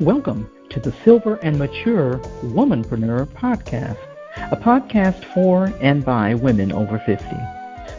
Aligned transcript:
Welcome 0.00 0.48
to 0.70 0.78
the 0.78 0.94
Silver 1.04 1.40
and 1.42 1.58
Mature 1.58 2.18
Womanpreneur 2.44 3.26
Podcast, 3.32 3.98
a 4.36 4.56
podcast 4.56 5.24
for 5.34 5.72
and 5.80 6.04
by 6.04 6.34
women 6.34 6.70
over 6.70 7.02
50, 7.04 7.24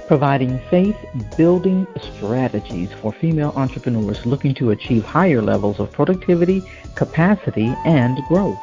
providing 0.08 0.62
faith 0.70 0.96
building 1.36 1.86
strategies 2.16 2.88
for 3.02 3.12
female 3.12 3.52
entrepreneurs 3.58 4.26
looking 4.26 4.56
to 4.56 4.70
achieve 4.70 5.04
higher 5.04 5.42
levels 5.42 5.82
of 5.82 5.92
productivity, 5.92 6.64
capacity, 6.96 7.76
and 7.86 8.18
growth, 8.30 8.58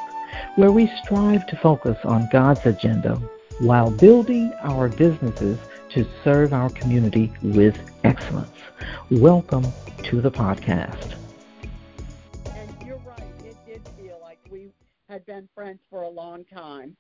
where 0.55 0.73
we 0.73 0.91
strive 1.05 1.47
to 1.49 1.59
focus 1.59 1.99
on 2.05 2.31
God's 2.33 2.65
agenda 2.65 3.17
while 3.61 3.91
building 3.91 4.51
our 4.63 4.89
businesses 4.89 5.59
to 5.91 6.07
serve 6.25 6.55
our 6.55 6.71
community 6.71 7.31
with 7.43 7.77
excellence. 8.03 8.49
Welcome 9.11 9.67
to 10.05 10.23
the 10.23 10.31
podcast. 10.31 11.16
Had 15.17 15.25
been 15.25 15.49
friends 15.55 15.81
for 15.89 16.03
a 16.03 16.09
long 16.09 16.45
time. 16.45 16.95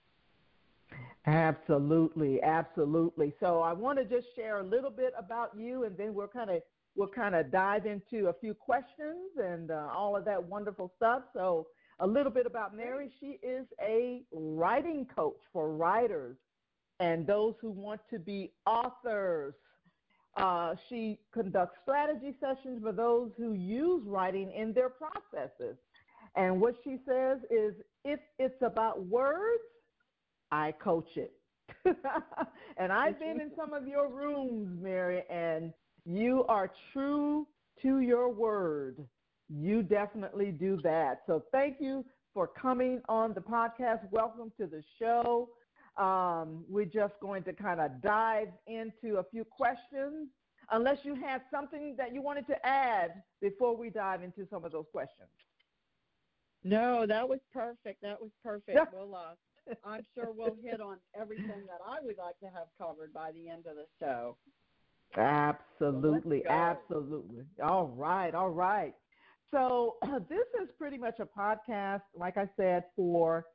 Absolutely, 1.27 2.42
absolutely. 2.42 3.34
So 3.41 3.61
I 3.61 3.75
want 3.75 3.98
to 3.98 4.05
just 4.06 4.29
share 4.34 4.61
a 4.61 4.62
little 4.62 4.91
bit 4.91 5.12
about 5.19 5.51
you, 5.55 5.84
and 5.84 5.95
then 5.98 6.15
we'll 6.15 6.29
kind 6.29 6.48
of 6.48 6.62
we'll 6.95 7.09
kind 7.09 7.34
of 7.34 7.52
dive 7.52 7.84
into 7.84 8.29
a 8.29 8.33
few 8.33 8.55
questions 8.55 9.33
and 9.37 9.70
uh, 9.70 9.89
all 9.95 10.16
of 10.16 10.25
that 10.25 10.42
wonderful 10.42 10.91
stuff. 10.97 11.25
So 11.34 11.66
a 11.98 12.06
little 12.06 12.33
bit 12.33 12.47
about 12.47 12.75
Mary. 12.75 13.11
She 13.20 13.39
is 13.42 13.66
a 13.83 14.23
writing 14.33 15.06
coach 15.14 15.41
for 15.53 15.73
writers 15.77 16.39
and 16.98 17.27
those 17.27 17.55
who 17.61 17.70
want 17.70 18.01
to 18.09 18.19
be 18.19 18.51
authors. 18.64 19.53
Uh, 20.39 20.75
she 20.89 21.19
conducts 21.34 21.77
strategy 21.83 22.34
sessions 22.41 22.80
for 22.83 22.92
those 22.92 23.30
who 23.37 23.53
use 23.53 24.03
writing 24.06 24.53
in 24.53 24.73
their 24.73 24.89
processes. 24.89 25.77
And 26.36 26.60
what 26.60 26.74
she 26.84 26.98
says 27.08 27.38
is 27.50 27.74
if 28.04 28.20
it's 28.38 28.61
about 28.62 29.06
words, 29.06 29.62
I 30.52 30.72
coach 30.72 31.08
it. 31.16 31.33
and 32.77 32.92
I've 32.92 33.19
been 33.19 33.41
in 33.41 33.50
some 33.56 33.72
of 33.72 33.88
your 33.88 34.08
rooms, 34.08 34.78
Mary, 34.80 35.22
and 35.30 35.72
you 36.05 36.44
are 36.48 36.70
true 36.92 37.46
to 37.83 38.00
your 38.00 38.28
word. 38.28 38.98
You 39.48 39.83
definitely 39.83 40.50
do 40.52 40.78
that. 40.83 41.22
So 41.27 41.44
thank 41.52 41.77
you 41.80 42.05
for 42.34 42.46
coming 42.46 43.00
on 43.08 43.33
the 43.33 43.41
podcast. 43.41 44.00
Welcome 44.11 44.52
to 44.61 44.66
the 44.66 44.83
show. 44.98 45.48
Um, 45.96 46.64
we're 46.68 46.84
just 46.84 47.14
going 47.20 47.44
to 47.44 47.55
kind 47.55 47.80
of 47.80 48.02
dive 48.02 48.48
into 48.66 49.16
a 49.16 49.24
few 49.24 49.44
questions, 49.44 50.28
unless 50.70 50.98
you 51.02 51.14
had 51.14 51.41
something 51.50 51.94
that 51.96 52.12
you 52.12 52.20
wanted 52.20 52.46
to 52.48 52.66
add 52.66 53.22
before 53.41 53.74
we 53.74 53.89
dive 53.89 54.22
into 54.22 54.46
some 54.50 54.64
of 54.64 54.72
those 54.72 54.86
questions. 54.92 55.30
No, 56.67 57.06
that 57.06 57.28
was 57.28 57.39
perfect. 57.53 58.03
That 58.03 58.20
was 58.20 58.31
perfect. 58.42 58.77
we'll, 58.92 59.14
uh, 59.14 59.75
I'm 59.84 60.03
sure 60.14 60.33
we'll 60.36 60.56
hit 60.62 60.81
on 60.81 60.97
everything 61.19 61.64
that 61.67 61.78
I 61.86 61.98
would 62.03 62.19
like 62.19 62.39
to 62.41 62.47
have 62.47 62.67
covered 62.77 63.12
by 63.12 63.31
the 63.33 63.48
end 63.48 63.67
of 63.67 63.77
the 63.77 63.86
show. 64.00 64.36
Absolutely, 65.17 66.42
so 66.45 66.53
absolutely. 66.53 67.45
All 67.62 67.86
right, 67.86 68.34
all 68.34 68.50
right. 68.50 68.95
So 69.53 69.97
this 70.28 70.47
is 70.61 70.69
pretty 70.77 70.98
much 70.98 71.20
a 71.20 71.27
podcast, 71.27 72.03
like 72.19 72.36
I 72.36 72.48
said, 72.56 72.84
for 72.97 73.47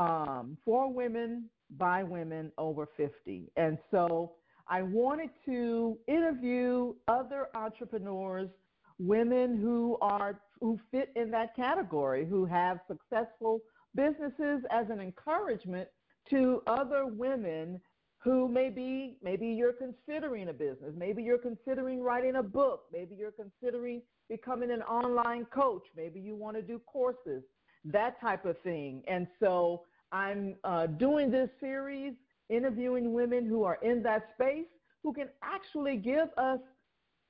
um, 0.00 0.58
for 0.64 0.92
women 0.92 1.48
by 1.78 2.02
women 2.02 2.50
over 2.58 2.88
50. 2.96 3.50
And 3.56 3.78
so 3.90 4.32
I 4.68 4.82
wanted 4.82 5.30
to 5.46 5.96
interview 6.08 6.94
other 7.06 7.46
entrepreneurs, 7.54 8.50
women 8.98 9.56
who 9.56 9.96
are 10.00 10.40
who 10.60 10.78
fit 10.90 11.10
in 11.16 11.30
that 11.30 11.54
category, 11.54 12.26
who 12.26 12.44
have 12.44 12.80
successful 12.88 13.60
businesses 13.94 14.62
as 14.70 14.86
an 14.90 15.00
encouragement 15.00 15.88
to 16.30 16.62
other 16.66 17.06
women 17.06 17.80
who 18.18 18.48
maybe 18.48 19.16
maybe 19.22 19.46
you're 19.46 19.72
considering 19.72 20.48
a 20.48 20.52
business, 20.52 20.92
maybe 20.96 21.22
you're 21.22 21.38
considering 21.38 22.02
writing 22.02 22.36
a 22.36 22.42
book, 22.42 22.84
maybe 22.92 23.14
you're 23.14 23.30
considering 23.30 24.02
becoming 24.28 24.72
an 24.72 24.82
online 24.82 25.44
coach, 25.46 25.84
maybe 25.96 26.18
you 26.18 26.34
want 26.34 26.56
to 26.56 26.62
do 26.62 26.80
courses, 26.86 27.42
that 27.84 28.20
type 28.20 28.44
of 28.44 28.58
thing. 28.62 29.02
And 29.06 29.28
so 29.38 29.82
I'm 30.10 30.56
uh, 30.64 30.86
doing 30.86 31.30
this 31.30 31.48
series 31.60 32.14
interviewing 32.48 33.12
women 33.12 33.46
who 33.46 33.64
are 33.64 33.78
in 33.82 34.02
that 34.02 34.28
space 34.34 34.66
who 35.02 35.12
can 35.12 35.28
actually 35.42 35.96
give 35.96 36.28
us 36.36 36.58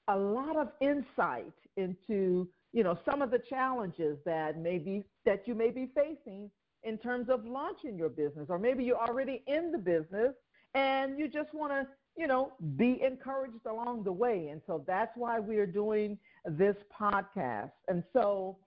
a 0.09 0.17
lot 0.17 0.57
of 0.57 0.69
insight 0.81 1.53
into 1.77 2.49
you 2.77 2.83
know 2.85 2.99
some 3.11 3.23
of 3.23 3.31
the 3.31 3.39
challenges 3.39 4.19
that 4.27 4.59
maybe 4.59 5.03
that 5.25 5.49
you 5.49 5.55
may 5.55 5.71
be 5.71 5.89
facing 5.95 6.51
in 6.83 6.99
terms 6.99 7.31
of 7.31 7.47
launching 7.47 7.97
your 7.97 8.11
business 8.11 8.47
or 8.51 8.59
maybe 8.59 8.85
you're 8.85 9.01
already 9.01 9.43
in 9.47 9.73
the 9.73 9.79
business 9.79 10.35
and 10.75 11.19
you 11.19 11.27
just 11.27 11.55
want 11.55 11.73
to 11.73 11.87
you 12.19 12.27
know 12.27 12.53
be 12.77 13.01
encouraged 13.03 13.65
along 13.67 14.05
the 14.05 14.13
way. 14.13 14.49
And 14.53 14.61
so 14.67 14.85
that's 14.87 15.13
why 15.17 15.39
we're 15.41 15.67
doing 15.67 16.19
this 16.45 16.77
podcast. 17.01 17.73
And 17.89 18.05
so 18.13 18.59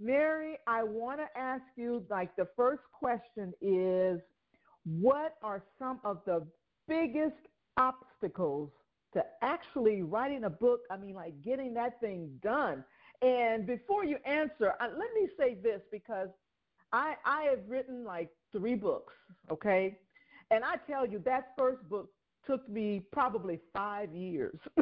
mary 0.00 0.56
i 0.66 0.82
want 0.82 1.20
to 1.20 1.28
ask 1.38 1.62
you 1.76 2.04
like 2.10 2.34
the 2.34 2.48
first 2.56 2.82
question 2.92 3.52
is 3.60 4.18
what 4.84 5.36
are 5.44 5.62
some 5.78 6.00
of 6.02 6.18
the 6.26 6.44
biggest 6.88 7.36
obstacles 7.76 8.70
to 9.12 9.22
actually 9.42 10.02
writing 10.02 10.42
a 10.42 10.50
book? 10.50 10.80
I 10.90 10.96
mean 10.96 11.14
like 11.14 11.40
getting 11.44 11.72
that 11.74 12.00
thing 12.00 12.28
done 12.42 12.82
and 13.22 13.66
before 13.66 14.04
you 14.04 14.16
answer, 14.26 14.74
let 14.80 15.14
me 15.14 15.28
say 15.38 15.54
this 15.54 15.80
because 15.90 16.28
I 16.92 17.14
I 17.24 17.42
have 17.44 17.60
written 17.68 18.04
like 18.04 18.30
three 18.50 18.74
books, 18.74 19.14
okay? 19.50 19.98
And 20.50 20.64
I 20.64 20.76
tell 20.86 21.06
you 21.06 21.20
that 21.20 21.52
first 21.56 21.88
book 21.88 22.10
took 22.46 22.68
me 22.68 23.06
probably 23.12 23.60
5 23.72 24.12
years. 24.14 24.58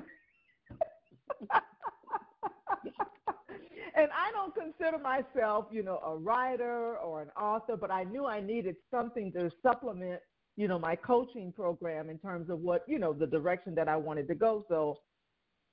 and 3.95 4.11
I 4.13 4.31
don't 4.33 4.55
consider 4.55 4.99
myself, 4.99 5.67
you 5.71 5.83
know, 5.83 5.99
a 5.99 6.17
writer 6.17 6.97
or 6.97 7.23
an 7.23 7.31
author, 7.31 7.77
but 7.77 7.91
I 7.91 8.05
knew 8.05 8.27
I 8.27 8.41
needed 8.41 8.77
something 8.91 9.31
to 9.33 9.51
supplement, 9.63 10.21
you 10.57 10.69
know, 10.69 10.79
my 10.79 10.97
coaching 10.97 11.53
program 11.53 12.09
in 12.09 12.19
terms 12.19 12.49
of 12.51 12.61
what, 12.61 12.85
you 12.89 12.99
know, 12.99 13.13
the 13.13 13.27
direction 13.27 13.75
that 13.75 13.89
I 13.89 13.97
wanted 13.97 14.27
to 14.29 14.35
go. 14.35 14.65
So, 14.69 15.01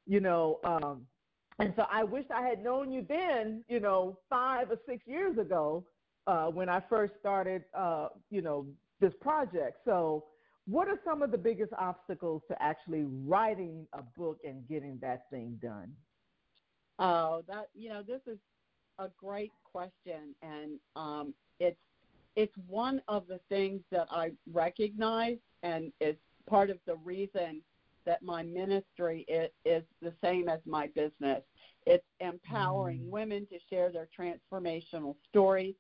you 0.06 0.20
know, 0.20 0.60
um, 0.64 1.08
and 1.60 1.74
so 1.76 1.86
I 1.92 2.04
wish 2.04 2.26
I 2.34 2.42
had 2.42 2.64
known 2.64 2.92
you 2.92 3.06
then, 3.08 3.64
you 3.68 3.80
know, 3.80 4.18
five 4.30 4.70
or 4.70 4.78
six 4.88 5.04
years 5.08 5.38
ago 5.38 5.86
uh, 6.28 6.46
when 6.48 6.70
I 6.70 6.82
first 6.90 7.14
started, 7.20 7.64
uh, 7.74 8.10
you 8.30 8.42
know, 8.42 8.66
this 9.00 9.14
project. 9.22 9.80
So, 9.86 10.26
what 10.68 10.90
are 10.90 11.00
some 11.06 11.22
of 11.22 11.32
the 11.32 11.38
biggest 11.38 11.72
obstacles 11.80 12.42
to 12.50 12.62
actually 12.62 13.06
writing 13.26 13.88
a 13.94 14.02
book 14.18 14.40
and 14.44 14.68
getting 14.68 15.00
that 15.02 15.30
thing 15.30 15.58
done? 15.62 15.94
Oh, 17.00 17.42
that 17.48 17.70
you 17.74 17.90
know, 17.90 18.04
this 18.04 18.22
is 18.28 18.38
a 19.00 19.08
great 19.18 19.52
question, 19.64 20.36
and 20.42 20.80
um, 20.96 21.34
it's 21.60 21.78
it's 22.36 22.54
one 22.68 23.02
of 23.08 23.28
the 23.28 23.40
things 23.50 23.82
that 23.92 24.08
I 24.12 24.32
recognize, 24.52 25.38
and 25.64 25.92
it's 26.02 26.20
part 26.50 26.70
of 26.70 26.78
the 26.86 26.96
reason 26.98 27.62
that 28.08 28.24
my 28.24 28.42
ministry 28.42 29.26
is, 29.28 29.52
is 29.66 29.84
the 30.02 30.14
same 30.24 30.48
as 30.50 30.60
my 30.66 30.88
business. 30.96 31.44
It's 31.86 32.06
empowering 32.22 33.02
mm. 33.02 33.10
women 33.10 33.46
to 33.52 33.58
share 33.70 33.92
their 33.92 34.08
transformational 34.18 35.16
stories 35.30 35.76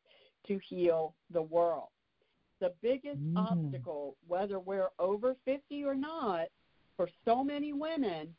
to 0.48 0.60
heal 0.68 1.16
the 1.32 1.42
world. 1.42 1.88
The 2.60 2.74
biggest 2.84 3.20
mm. 3.20 3.38
obstacle, 3.38 4.18
whether 4.28 4.60
we're 4.60 4.90
over 5.00 5.36
50 5.46 5.84
or 5.86 5.96
not, 5.96 6.48
for 6.98 7.10
so 7.24 7.44
many 7.44 7.72
women 7.72 8.36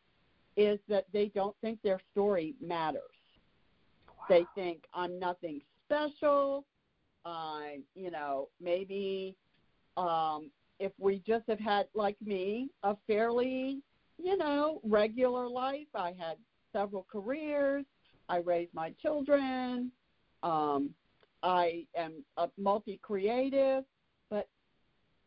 is 0.56 0.78
that 0.88 1.06
they 1.12 1.31
don't 1.34 1.56
think 1.62 1.78
their 1.82 2.00
story 2.12 2.54
matters. 2.60 3.00
Wow. 4.06 4.25
They 4.28 4.44
think 4.54 4.84
I'm 4.93 5.19
nothing 5.19 5.63
special. 5.86 6.65
I, 7.24 7.78
you 7.95 8.10
know, 8.10 8.48
maybe 8.60 9.34
um, 9.97 10.51
if 10.78 10.92
we 10.98 11.22
just 11.27 11.45
have 11.48 11.59
had, 11.59 11.86
like 11.95 12.16
me, 12.25 12.71
a 12.83 12.97
fairly, 13.07 13.80
you 14.22 14.36
know, 14.36 14.80
regular 14.84 15.48
life, 15.48 15.89
I 15.95 16.15
had 16.19 16.36
several 16.72 17.07
careers, 17.10 17.84
I 18.28 18.39
raised 18.39 18.75
my 18.75 18.92
children, 19.03 19.91
um, 20.42 20.91
I 21.42 21.84
am 21.97 22.25
a 22.36 22.48
multi 22.59 22.98
creative, 23.03 23.84
but 24.30 24.48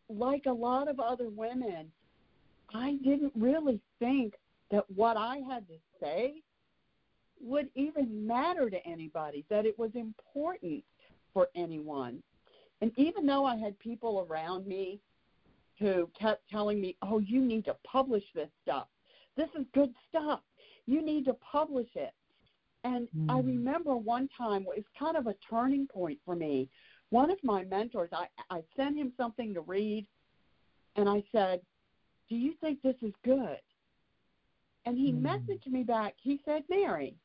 like 0.09 0.45
a 0.45 0.51
lot 0.51 0.87
of 0.87 0.99
other 0.99 1.29
women, 1.29 1.91
I 2.73 2.97
didn't 3.03 3.33
really 3.35 3.81
think 3.99 4.35
that 4.71 4.85
what 4.95 5.17
I 5.17 5.37
had 5.49 5.67
to 5.67 5.75
say 5.99 6.35
would 7.41 7.69
even 7.75 8.25
matter 8.25 8.69
to 8.69 8.85
anybody, 8.85 9.43
that 9.49 9.65
it 9.65 9.77
was 9.77 9.91
important 9.95 10.83
for 11.33 11.47
anyone. 11.55 12.21
And 12.81 12.91
even 12.97 13.25
though 13.25 13.45
I 13.45 13.57
had 13.57 13.77
people 13.79 14.25
around 14.29 14.65
me 14.67 14.99
who 15.81 16.07
kept 16.17 16.47
telling 16.49 16.79
me, 16.79 16.95
"Oh, 17.01 17.19
you 17.19 17.41
need 17.43 17.65
to 17.65 17.75
publish 17.83 18.23
this 18.33 18.49
stuff. 18.61 18.87
This 19.35 19.49
is 19.59 19.65
good 19.73 19.93
stuff. 20.07 20.41
You 20.85 21.01
need 21.01 21.25
to 21.25 21.33
publish 21.33 21.89
it." 21.95 22.13
And 22.83 23.07
mm. 23.17 23.29
I 23.29 23.39
remember 23.39 23.97
one 23.97 24.29
time 24.37 24.61
it 24.61 24.77
was 24.77 24.85
kind 24.97 25.17
of 25.17 25.27
a 25.27 25.35
turning 25.49 25.87
point 25.87 26.19
for 26.23 26.35
me. 26.35 26.69
One 27.09 27.31
of 27.31 27.43
my 27.43 27.63
mentors, 27.63 28.09
I, 28.13 28.27
I 28.49 28.63
sent 28.75 28.95
him 28.97 29.11
something 29.17 29.53
to 29.53 29.61
read, 29.61 30.07
and 30.95 31.09
I 31.09 31.23
said, 31.31 31.61
"Do 32.29 32.35
you 32.35 32.53
think 32.61 32.81
this 32.81 33.01
is 33.01 33.13
good?" 33.23 33.59
And 34.85 34.97
he 34.97 35.11
mm. 35.11 35.21
messaged 35.21 35.67
me 35.67 35.83
back. 35.83 36.13
He 36.21 36.39
said, 36.45 36.63
"Mary, 36.69 37.15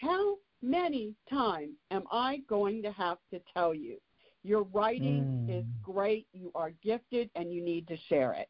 how 0.00 0.38
many 0.60 1.14
times 1.30 1.76
am 1.92 2.04
I 2.10 2.38
going 2.48 2.82
to 2.82 2.90
have 2.90 3.18
to 3.30 3.40
tell 3.54 3.72
you 3.72 3.98
your 4.46 4.62
writing 4.64 5.46
mm. 5.48 5.60
is 5.60 5.64
great, 5.82 6.26
you 6.32 6.50
are 6.54 6.70
gifted, 6.82 7.30
and 7.34 7.52
you 7.52 7.62
need 7.62 7.86
to 7.88 7.96
share 8.08 8.32
it?" 8.32 8.48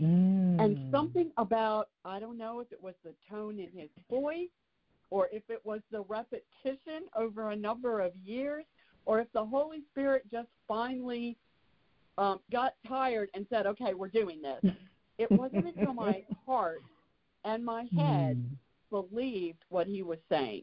Mm. 0.00 0.62
And 0.62 0.90
something 0.90 1.30
about, 1.36 1.88
I 2.04 2.20
don't 2.20 2.38
know 2.38 2.60
if 2.60 2.72
it 2.72 2.82
was 2.82 2.94
the 3.04 3.14
tone 3.28 3.58
in 3.58 3.68
his 3.78 3.90
voice 4.08 4.48
or 5.10 5.28
if 5.32 5.42
it 5.48 5.60
was 5.64 5.80
the 5.90 6.02
repetition 6.02 7.08
over 7.16 7.50
a 7.50 7.56
number 7.56 8.00
of 8.00 8.14
years 8.16 8.64
or 9.04 9.20
if 9.20 9.30
the 9.32 9.44
Holy 9.44 9.82
Spirit 9.90 10.24
just 10.30 10.48
finally 10.68 11.36
um, 12.18 12.40
got 12.52 12.74
tired 12.86 13.30
and 13.34 13.46
said, 13.50 13.66
okay, 13.66 13.94
we're 13.94 14.08
doing 14.08 14.40
this. 14.42 14.72
It 15.18 15.30
wasn't 15.30 15.66
until 15.66 15.92
my 15.92 16.22
heart 16.46 16.82
and 17.44 17.64
my 17.64 17.86
head 17.96 18.36
mm. 18.36 18.56
believed 18.90 19.64
what 19.68 19.86
he 19.86 20.02
was 20.02 20.18
saying. 20.28 20.62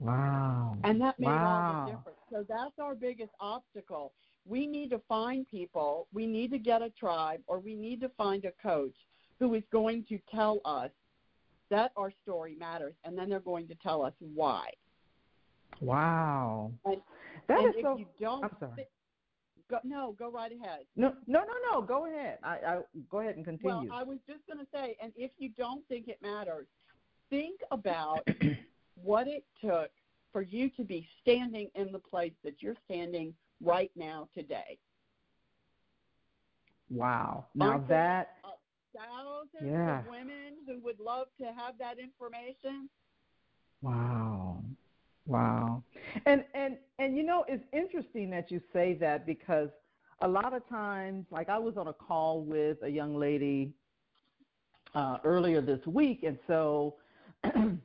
Wow. 0.00 0.76
And 0.84 1.00
that 1.00 1.18
made 1.18 1.26
wow. 1.26 1.80
all 1.80 1.86
the 1.86 1.96
difference. 1.96 2.18
So 2.30 2.44
that's 2.48 2.78
our 2.78 2.94
biggest 2.94 3.32
obstacle 3.40 4.12
we 4.48 4.66
need 4.66 4.90
to 4.90 5.00
find 5.08 5.46
people, 5.48 6.08
we 6.12 6.26
need 6.26 6.50
to 6.52 6.58
get 6.58 6.80
a 6.82 6.90
tribe, 6.90 7.40
or 7.46 7.60
we 7.60 7.74
need 7.74 8.00
to 8.00 8.08
find 8.16 8.44
a 8.44 8.52
coach 8.62 8.94
who 9.38 9.54
is 9.54 9.62
going 9.70 10.04
to 10.08 10.18
tell 10.34 10.60
us 10.64 10.90
that 11.70 11.92
our 11.96 12.10
story 12.22 12.56
matters, 12.58 12.94
and 13.04 13.16
then 13.16 13.28
they're 13.28 13.40
going 13.40 13.68
to 13.68 13.74
tell 13.76 14.02
us 14.02 14.14
why. 14.34 14.70
Wow. 15.80 16.72
And, 16.86 16.96
that 17.46 17.60
and 17.60 17.74
is 17.74 17.82
so. 17.82 17.98
You 17.98 18.06
don't 18.18 18.44
I'm 18.44 18.50
sorry. 18.58 18.86
go, 19.70 19.78
no, 19.84 20.16
go 20.18 20.30
right 20.30 20.50
ahead. 20.50 20.80
No, 20.96 21.12
no, 21.26 21.40
no, 21.40 21.54
no. 21.70 21.82
Go 21.82 22.06
ahead. 22.06 22.38
I, 22.42 22.56
I 22.66 22.78
go 23.10 23.20
ahead 23.20 23.36
and 23.36 23.44
continue. 23.44 23.74
Well, 23.74 23.86
I 23.92 24.02
was 24.02 24.18
just 24.26 24.40
going 24.46 24.58
to 24.58 24.66
say, 24.72 24.96
and 25.02 25.12
if 25.14 25.30
you 25.38 25.50
don't 25.58 25.86
think 25.88 26.08
it 26.08 26.18
matters, 26.22 26.66
think 27.28 27.60
about 27.70 28.26
what 29.02 29.26
it 29.26 29.44
took 29.60 29.90
for 30.32 30.42
you 30.42 30.68
to 30.70 30.84
be 30.84 31.08
standing 31.22 31.68
in 31.74 31.92
the 31.92 31.98
place 31.98 32.32
that 32.44 32.54
you're 32.60 32.76
standing 32.84 33.34
right 33.62 33.90
now 33.96 34.28
today. 34.34 34.78
Wow. 36.90 37.46
Now 37.54 37.84
that 37.88 38.36
thousands 38.94 39.72
yeah. 39.72 40.00
of 40.00 40.06
women 40.06 40.54
who 40.66 40.78
would 40.80 40.98
love 41.00 41.28
to 41.38 41.46
have 41.46 41.78
that 41.78 41.98
information. 41.98 42.88
Wow. 43.82 44.62
Wow. 45.26 45.82
And 46.26 46.44
and 46.54 46.78
and 46.98 47.16
you 47.16 47.22
know 47.22 47.44
it's 47.48 47.64
interesting 47.72 48.30
that 48.30 48.50
you 48.50 48.60
say 48.72 48.96
that 49.00 49.26
because 49.26 49.68
a 50.20 50.28
lot 50.28 50.54
of 50.54 50.66
times 50.68 51.26
like 51.30 51.48
I 51.48 51.58
was 51.58 51.76
on 51.76 51.88
a 51.88 51.92
call 51.92 52.42
with 52.42 52.78
a 52.82 52.88
young 52.88 53.14
lady 53.14 53.72
uh 54.94 55.18
earlier 55.22 55.60
this 55.60 55.84
week 55.86 56.22
and 56.22 56.38
so 56.46 56.94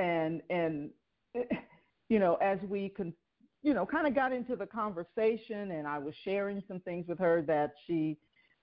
and 0.00 0.42
and 0.50 0.90
you 2.08 2.18
know 2.18 2.34
as 2.36 2.58
we 2.68 2.88
con- 2.88 3.14
you 3.62 3.74
know, 3.74 3.84
kind 3.84 4.06
of 4.06 4.14
got 4.14 4.32
into 4.32 4.56
the 4.56 4.66
conversation, 4.66 5.72
and 5.72 5.86
I 5.86 5.98
was 5.98 6.14
sharing 6.24 6.62
some 6.66 6.80
things 6.80 7.06
with 7.08 7.18
her 7.18 7.42
that 7.42 7.72
she, 7.86 8.16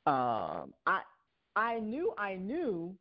uh, 0.07 0.63
I, 0.85 1.01
I 1.55 1.79
knew 1.79 2.13
I 2.17 2.35
knew, 2.35 2.95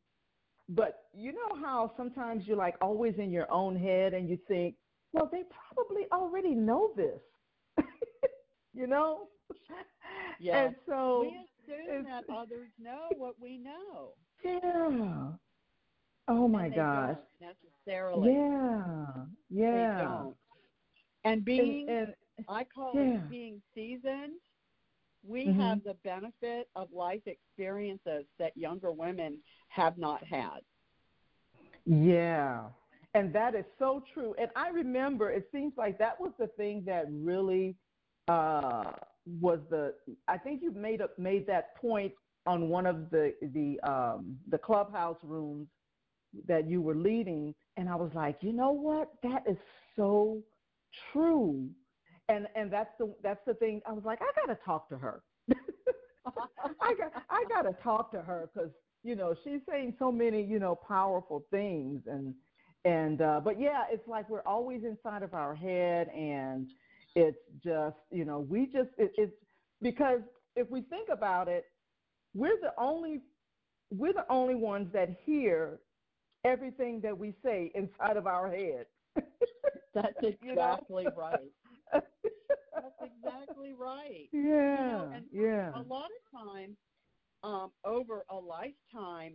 but 0.69 1.05
you 1.15 1.33
know 1.33 1.57
how 1.61 1.93
sometimes 1.97 2.47
you're 2.47 2.57
like 2.57 2.75
always 2.83 3.15
in 3.19 3.31
your 3.31 3.51
own 3.51 3.77
head, 3.77 4.13
and 4.13 4.29
you 4.29 4.39
think, 4.47 4.75
well, 5.13 5.29
they 5.31 5.45
probably 5.75 6.03
already 6.13 6.55
know 6.55 6.93
this, 6.97 7.21
you 8.75 8.87
know. 8.87 9.29
Yeah. 10.39 10.67
And 10.67 10.75
so 10.87 11.21
we 11.23 11.75
assume 11.89 12.05
that 12.05 12.25
others 12.31 12.69
know 12.79 13.09
what 13.17 13.37
we 13.41 13.57
know. 13.57 14.13
Yeah. 14.45 15.33
Oh 16.29 16.49
my 16.49 16.69
gosh. 16.69 17.17
necessarily. 17.41 18.33
Yeah. 18.33 19.07
Yeah. 19.51 20.25
And 21.25 21.45
being, 21.45 21.89
and, 21.89 22.15
and, 22.39 22.47
I 22.49 22.65
call 22.65 22.93
yeah. 22.95 23.15
it 23.15 23.31
being 23.31 23.63
seasoned. 23.75 24.41
We 25.25 25.47
mm-hmm. 25.47 25.61
have 25.61 25.83
the 25.85 25.95
benefit 26.05 26.69
of 26.77 26.89
life 26.93 27.23
experiences 27.27 28.25
that 28.39 28.57
younger 28.57 28.93
women 28.93 29.39
have 29.69 29.99
not 29.99 30.23
had. 30.25 30.61
Yeah. 31.85 32.63
And 33.15 33.33
that 33.35 33.55
is 33.55 33.65
so 33.79 34.03
true. 34.13 34.35
And 34.39 34.51
I 34.55 34.69
remember 34.69 35.31
it 35.31 35.49
seems 35.53 35.73
like 35.77 35.99
that 35.99 36.21
was 36.21 36.33
the 36.39 36.49
thing 36.49 36.83
that 36.87 37.07
really 37.11 37.75
uh, 38.29 38.93
was 39.41 39.61
the 39.71 39.95
I 40.29 40.39
think 40.39 40.63
you 40.63 40.71
made 40.73 41.01
up 41.01 41.19
made 41.19 41.47
that 41.47 41.77
point 41.77 42.13
on 42.47 42.69
one 42.69 42.87
of 42.87 43.11
the 43.11 43.33
the 43.55 43.81
um, 43.89 44.37
the 44.51 44.59
clubhouse 44.59 45.17
rooms 45.23 45.69
that 46.47 46.69
you 46.69 46.83
were 46.83 46.95
leading 46.95 47.55
and 47.77 47.89
I 47.89 47.97
was 47.97 48.11
like, 48.15 48.39
"You 48.41 48.53
know 48.53 48.73
what? 48.73 49.11
That 49.23 49.43
is 49.47 49.57
so 49.97 50.43
true. 51.13 51.69
And 52.29 52.47
and 52.57 52.73
that's 52.73 52.91
the 52.99 53.15
that's 53.23 53.41
the 53.47 53.55
thing. 53.55 53.81
I 53.87 53.93
was 53.93 54.05
like, 54.05 54.21
I 54.21 54.31
gotta 54.47 54.59
talk 54.65 54.89
to 54.89 54.99
her. 54.99 55.23
I 56.81 56.95
got 56.95 57.13
I 57.31 57.45
gotta 57.49 57.77
talk 57.83 58.11
to 58.13 58.21
her 58.21 58.51
because 58.53 58.71
you 59.03 59.15
know 59.15 59.35
she's 59.45 59.61
saying 59.69 59.95
so 59.99 60.11
many 60.11 60.43
you 60.43 60.59
know 60.59 60.75
powerful 60.75 61.47
things 61.51 62.03
and 62.07 62.35
and 62.85 63.21
uh, 63.21 63.41
but 63.43 63.61
yeah, 63.61 63.85
it's 63.91 64.07
like 64.09 64.29
we're 64.29 64.43
always 64.43 64.83
inside 64.85 65.23
of 65.23 65.35
our 65.35 65.55
head 65.55 66.09
and 66.09 66.69
it's 67.15 67.39
just 67.65 67.97
you 68.11 68.25
know 68.25 68.41
we 68.41 68.67
just 68.67 68.91
it, 68.99 69.13
it's 69.17 69.33
because 69.83 70.21
if 70.57 70.69
we 70.71 70.81
think 70.83 71.09
about 71.13 71.49
it, 71.49 71.67
we're 72.35 72.59
the 72.61 72.73
only 72.79 73.21
we're 73.91 74.13
the 74.13 74.27
only 74.29 74.57
ones 74.57 74.89
that 74.93 75.17
hear 75.25 75.79
everything 76.47 77.01
that 77.01 77.17
we 77.17 77.35
say 77.45 77.71
inside 77.75 78.17
of 78.17 78.27
our 78.27 78.49
head. 78.49 78.87
That's 79.95 80.15
exactly 80.23 81.05
you 81.05 81.11
know? 81.11 81.17
right. 81.17 81.53
That's 81.93 83.03
exactly 83.03 83.75
right. 83.79 84.29
Yeah. 84.33 84.41
You 84.41 84.93
know, 84.93 85.13
and 85.15 85.25
yeah. 85.33 85.73
A 85.75 85.83
lot 85.83 86.09
of 86.11 86.47
times, 86.47 86.77
um, 87.43 87.71
over 87.85 88.25
a 88.31 88.37
lifetime, 88.37 89.35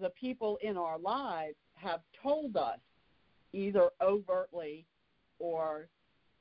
the 0.00 0.10
people 0.10 0.58
in 0.62 0.76
our 0.76 0.98
lives 0.98 1.56
have 1.74 2.00
told 2.22 2.56
us, 2.56 2.78
either 3.52 3.90
overtly 4.00 4.86
or 5.38 5.88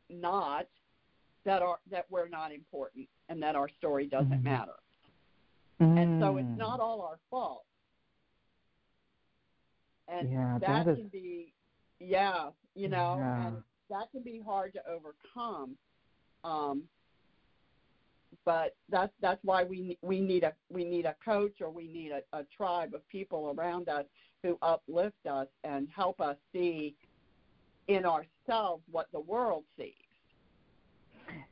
not, 0.10 0.68
that 1.44 1.62
are 1.62 1.80
that 1.90 2.06
we're 2.10 2.30
not 2.30 2.54
important 2.54 3.08
and 3.28 3.42
that 3.42 3.56
our 3.56 3.68
story 3.80 4.06
doesn't 4.06 4.42
mm. 4.42 4.44
matter. 4.44 4.76
Mm. 5.82 6.02
And 6.02 6.22
so 6.22 6.38
it's 6.38 6.58
not 6.58 6.80
all 6.80 7.02
our 7.02 7.18
fault. 7.30 7.64
And 10.12 10.32
yeah, 10.32 10.58
that, 10.60 10.86
that 10.86 10.92
is... 10.92 10.98
can 10.98 11.08
be 11.08 11.54
yeah, 12.00 12.50
you 12.76 12.90
know, 12.90 13.18
yeah. 13.20 13.48
and 13.48 13.58
that 13.90 14.12
can 14.12 14.24
be 14.24 14.42
hard 14.46 14.74
to 14.74 14.82
overcome. 14.88 15.76
Um, 16.44 16.84
but 18.46 18.76
that's 18.90 19.12
that's 19.22 19.40
why 19.44 19.64
we 19.64 19.98
we 20.02 20.20
need 20.20 20.44
a 20.44 20.54
we 20.70 20.84
need 20.84 21.06
a 21.06 21.16
coach 21.24 21.62
or 21.62 21.70
we 21.70 21.88
need 21.88 22.12
a, 22.12 22.38
a 22.38 22.44
tribe 22.56 22.94
of 22.94 23.08
people 23.08 23.54
around 23.56 23.90
us 23.90 24.06
who 24.42 24.58
uplift 24.62 25.28
us 25.30 25.48
and 25.64 25.88
help 25.96 26.20
us 26.20 26.36
see 26.52 26.96
in 27.88 28.06
ourselves 28.06 28.84
what 28.90 29.08
the 29.12 29.20
world 29.20 29.64
sees. 29.78 29.94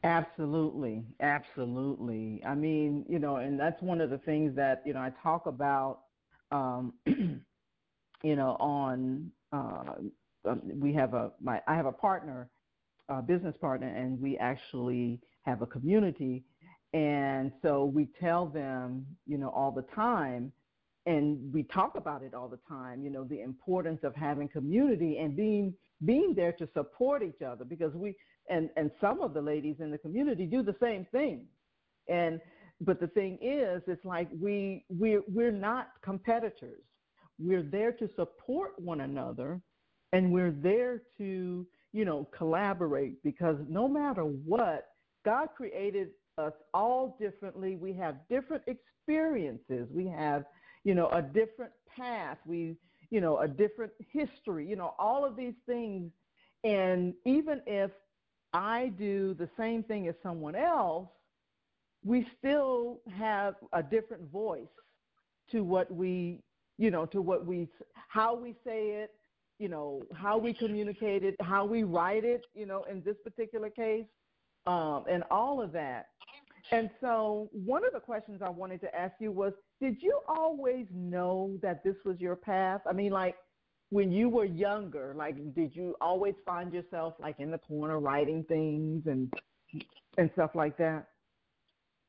Absolutely, 0.03 1.03
absolutely. 1.19 2.41
I 2.45 2.55
mean, 2.55 3.05
you 3.07 3.19
know, 3.19 3.37
and 3.37 3.59
that's 3.59 3.81
one 3.81 4.01
of 4.01 4.09
the 4.09 4.17
things 4.19 4.55
that 4.55 4.81
you 4.85 4.93
know 4.93 4.99
I 4.99 5.11
talk 5.21 5.45
about, 5.45 5.99
um, 6.51 6.93
you 8.23 8.35
know, 8.35 8.57
on 8.59 9.31
uh, 9.51 9.93
we 10.73 10.93
have 10.93 11.13
a 11.13 11.31
my 11.41 11.61
I 11.67 11.75
have 11.75 11.85
a 11.85 11.91
partner, 11.91 12.49
a 13.09 13.21
business 13.21 13.55
partner, 13.59 13.87
and 13.87 14.19
we 14.19 14.37
actually 14.37 15.19
have 15.43 15.61
a 15.61 15.65
community, 15.65 16.43
and 16.93 17.51
so 17.61 17.85
we 17.85 18.07
tell 18.19 18.45
them, 18.45 19.05
you 19.25 19.37
know, 19.37 19.49
all 19.49 19.71
the 19.71 19.85
time, 19.95 20.51
and 21.05 21.53
we 21.53 21.63
talk 21.63 21.95
about 21.95 22.23
it 22.23 22.33
all 22.33 22.47
the 22.47 22.59
time. 22.67 23.03
You 23.03 23.09
know, 23.09 23.23
the 23.23 23.41
importance 23.41 23.99
of 24.03 24.15
having 24.15 24.47
community 24.49 25.17
and 25.17 25.35
being 25.35 25.73
being 26.05 26.33
there 26.35 26.53
to 26.53 26.67
support 26.73 27.23
each 27.23 27.41
other 27.41 27.65
because 27.65 27.93
we 27.93 28.15
and 28.49 28.69
and 28.75 28.91
some 28.99 29.21
of 29.21 29.33
the 29.33 29.41
ladies 29.41 29.77
in 29.79 29.91
the 29.91 29.97
community 29.97 30.45
do 30.45 30.63
the 30.63 30.75
same 30.81 31.05
thing, 31.11 31.45
and 32.07 32.39
but 32.81 32.99
the 32.99 33.07
thing 33.07 33.37
is, 33.41 33.81
it's 33.87 34.03
like 34.05 34.29
we 34.39 34.85
we're 34.89 35.21
we're 35.27 35.51
not 35.51 35.89
competitors. 36.03 36.81
We're 37.39 37.63
there 37.63 37.91
to 37.93 38.09
support 38.15 38.73
one 38.77 39.01
another 39.01 39.61
and 40.11 40.31
we're 40.31 40.51
there 40.51 41.01
to 41.17 41.65
you 41.93 42.05
know 42.05 42.27
collaborate 42.35 43.23
because 43.23 43.57
no 43.67 43.87
matter 43.87 44.23
what 44.23 44.89
god 45.25 45.49
created 45.55 46.09
us 46.37 46.53
all 46.73 47.17
differently. 47.19 47.75
We 47.75 47.93
have 47.93 48.15
different 48.29 48.63
experiences. 48.67 49.87
We 49.91 50.07
have 50.07 50.45
you 50.83 50.95
know 50.95 51.09
a 51.09 51.21
different 51.21 51.71
path. 51.95 52.37
We 52.45 52.77
you 53.09 53.21
know, 53.21 53.39
a 53.39 53.47
different 53.47 53.91
history, 54.11 54.67
you 54.67 54.75
know, 54.75 54.93
all 54.99 55.25
of 55.25 55.35
these 55.35 55.55
things. 55.65 56.11
And 56.63 57.13
even 57.25 57.61
if 57.65 57.91
I 58.53 58.91
do 58.97 59.33
the 59.33 59.49
same 59.57 59.83
thing 59.83 60.07
as 60.07 60.15
someone 60.21 60.55
else, 60.55 61.07
we 62.03 62.27
still 62.37 62.99
have 63.17 63.55
a 63.73 63.83
different 63.83 64.31
voice 64.31 64.67
to 65.51 65.63
what 65.63 65.91
we, 65.91 66.41
you 66.79 66.89
know, 66.89 67.05
to 67.05 67.21
what 67.21 67.45
we, 67.45 67.67
how 68.07 68.33
we 68.33 68.55
say 68.65 69.03
it, 69.03 69.11
you 69.59 69.67
know, 69.67 70.01
how 70.15 70.37
we 70.37 70.53
communicate 70.53 71.23
it, 71.23 71.35
how 71.41 71.65
we 71.65 71.83
write 71.83 72.23
it, 72.23 72.45
you 72.55 72.65
know, 72.65 72.85
in 72.89 73.03
this 73.03 73.17
particular 73.21 73.69
case, 73.69 74.05
um, 74.65 75.03
and 75.11 75.23
all 75.29 75.61
of 75.61 75.73
that. 75.73 76.07
And 76.71 76.89
so, 77.01 77.49
one 77.51 77.85
of 77.85 77.91
the 77.91 77.99
questions 77.99 78.41
I 78.43 78.49
wanted 78.49 78.79
to 78.81 78.95
ask 78.95 79.13
you 79.19 79.31
was 79.31 79.53
Did 79.81 79.97
you 80.01 80.19
always 80.27 80.85
know 80.93 81.57
that 81.61 81.83
this 81.83 81.95
was 82.05 82.19
your 82.19 82.35
path? 82.35 82.81
I 82.89 82.93
mean, 82.93 83.11
like, 83.11 83.35
when 83.89 84.11
you 84.11 84.29
were 84.29 84.45
younger, 84.45 85.13
like, 85.17 85.35
did 85.55 85.75
you 85.75 85.95
always 85.99 86.35
find 86.45 86.71
yourself, 86.71 87.15
like, 87.19 87.39
in 87.39 87.51
the 87.51 87.57
corner 87.57 87.99
writing 87.99 88.45
things 88.47 89.03
and 89.05 89.33
and 90.17 90.29
stuff 90.33 90.51
like 90.53 90.77
that? 90.77 91.07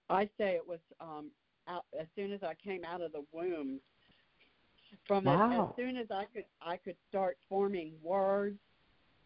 I 0.09 0.25
say 0.39 0.55
it 0.55 0.67
was 0.67 0.81
um, 1.01 1.31
out, 1.69 1.87
as 1.99 2.07
soon 2.15 2.33
as 2.33 2.43
I 2.43 2.55
came 2.55 2.85
out 2.85 3.01
of 3.01 3.13
the 3.13 3.25
womb. 3.33 3.81
From 5.07 5.25
wow. 5.25 5.53
as, 5.53 5.69
as 5.71 5.77
soon 5.77 5.97
as 5.97 6.07
I 6.11 6.25
could, 6.33 6.45
I 6.63 6.77
could 6.77 6.97
start 7.09 7.39
forming 7.49 7.93
words 8.03 8.59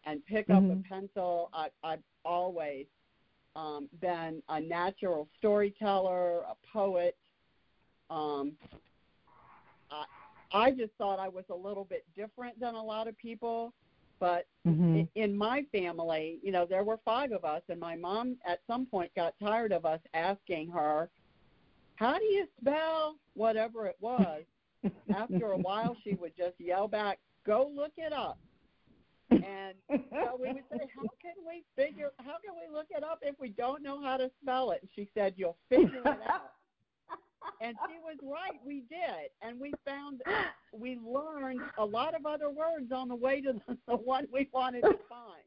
and 0.05 0.25
pick 0.25 0.47
mm-hmm. 0.47 0.71
up 0.71 0.77
a 0.77 0.89
pencil. 0.89 1.49
I, 1.53 1.67
I've 1.83 2.03
always 2.23 2.85
um, 3.55 3.89
been 4.01 4.41
a 4.49 4.59
natural 4.59 5.27
storyteller, 5.37 6.39
a 6.41 6.55
poet. 6.71 7.15
Um, 8.09 8.53
I, 9.91 10.05
I 10.51 10.71
just 10.71 10.91
thought 10.97 11.19
I 11.19 11.27
was 11.27 11.45
a 11.49 11.55
little 11.55 11.85
bit 11.85 12.05
different 12.15 12.59
than 12.59 12.75
a 12.75 12.83
lot 12.83 13.07
of 13.07 13.17
people. 13.17 13.73
But 14.19 14.47
mm-hmm. 14.65 14.99
in, 14.99 15.09
in 15.15 15.35
my 15.35 15.65
family, 15.71 16.39
you 16.41 16.51
know, 16.51 16.65
there 16.65 16.83
were 16.83 16.99
five 17.03 17.31
of 17.31 17.43
us, 17.43 17.61
and 17.67 17.79
my 17.79 17.95
mom 17.95 18.37
at 18.45 18.59
some 18.65 18.85
point 18.85 19.11
got 19.15 19.33
tired 19.41 19.73
of 19.73 19.85
us 19.85 19.99
asking 20.13 20.69
her, 20.69 21.09
"How 21.95 22.17
do 22.17 22.23
you 22.23 22.47
spell 22.61 23.17
whatever 23.33 23.87
it 23.87 23.97
was?" 23.99 24.43
After 25.15 25.51
a 25.51 25.57
while, 25.57 25.95
she 26.03 26.15
would 26.15 26.35
just 26.37 26.59
yell 26.59 26.87
back, 26.87 27.19
"Go 27.45 27.71
look 27.73 27.93
it 27.97 28.13
up." 28.13 28.37
And 29.31 29.75
so 29.89 30.37
we 30.39 30.53
would 30.53 30.63
say, 30.71 30.87
"How 30.95 31.09
can 31.21 31.35
we 31.47 31.63
figure? 31.75 32.11
How 32.19 32.37
can 32.43 32.53
we 32.55 32.73
look 32.73 32.87
it 32.89 33.03
up 33.03 33.19
if 33.21 33.39
we 33.39 33.49
don't 33.49 33.81
know 33.81 34.01
how 34.01 34.17
to 34.17 34.29
spell 34.41 34.71
it?" 34.71 34.81
And 34.81 34.89
she 34.95 35.09
said, 35.13 35.33
"You'll 35.37 35.57
figure 35.69 36.01
it 36.05 36.21
out." 36.27 36.51
and 37.61 37.75
she 37.87 37.97
was 37.99 38.17
right. 38.23 38.59
We 38.65 38.83
did, 38.89 39.29
and 39.41 39.59
we 39.59 39.73
found 39.85 40.21
we 40.71 40.97
learned 40.97 41.61
a 41.77 41.85
lot 41.85 42.15
of 42.15 42.25
other 42.25 42.49
words 42.49 42.91
on 42.91 43.07
the 43.07 43.15
way 43.15 43.41
to 43.41 43.53
the, 43.53 43.77
the 43.87 43.95
one 43.95 44.27
we 44.31 44.49
wanted 44.53 44.81
to 44.81 44.97
find. 45.09 45.43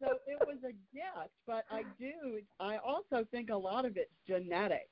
So 0.00 0.18
it 0.26 0.38
was 0.46 0.58
a 0.64 0.72
gift, 0.94 1.32
but 1.46 1.64
I 1.70 1.82
do. 1.98 2.40
I 2.60 2.76
also 2.76 3.26
think 3.30 3.50
a 3.50 3.56
lot 3.56 3.86
of 3.86 3.96
it's 3.96 4.10
genetic, 4.26 4.90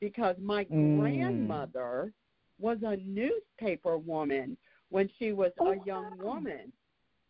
because 0.00 0.36
my 0.40 0.64
mm. 0.64 0.98
grandmother 0.98 2.12
was 2.58 2.78
a 2.82 2.96
newspaper 2.96 3.98
woman 3.98 4.56
when 4.90 5.08
she 5.18 5.32
was 5.32 5.52
oh, 5.60 5.72
a 5.72 5.84
young 5.84 6.16
wow. 6.18 6.34
woman. 6.34 6.72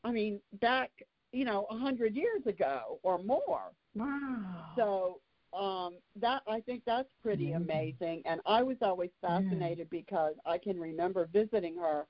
I 0.04 0.12
mean, 0.12 0.40
back 0.60 0.90
you 1.32 1.44
know 1.44 1.66
a 1.70 1.76
hundred 1.76 2.14
years 2.14 2.46
ago 2.46 2.98
or 3.02 3.22
more. 3.22 3.72
Wow. 3.94 4.72
So 4.76 5.20
um 5.56 5.94
that 6.20 6.42
i 6.46 6.60
think 6.60 6.82
that's 6.84 7.08
pretty 7.22 7.46
mm-hmm. 7.46 7.62
amazing 7.62 8.22
and 8.26 8.40
i 8.44 8.62
was 8.62 8.76
always 8.82 9.10
fascinated 9.20 9.88
because 9.90 10.34
i 10.44 10.58
can 10.58 10.78
remember 10.78 11.28
visiting 11.32 11.76
her 11.76 12.06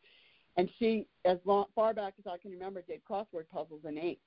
and 0.57 0.69
she 0.79 1.07
as 1.25 1.39
long 1.45 1.65
far 1.75 1.95
back 1.95 2.15
as 2.19 2.25
i 2.27 2.37
can 2.37 2.51
remember 2.51 2.83
did 2.83 3.01
crossword 3.09 3.49
puzzles 3.53 3.83
in 3.87 3.97
ink 3.97 4.19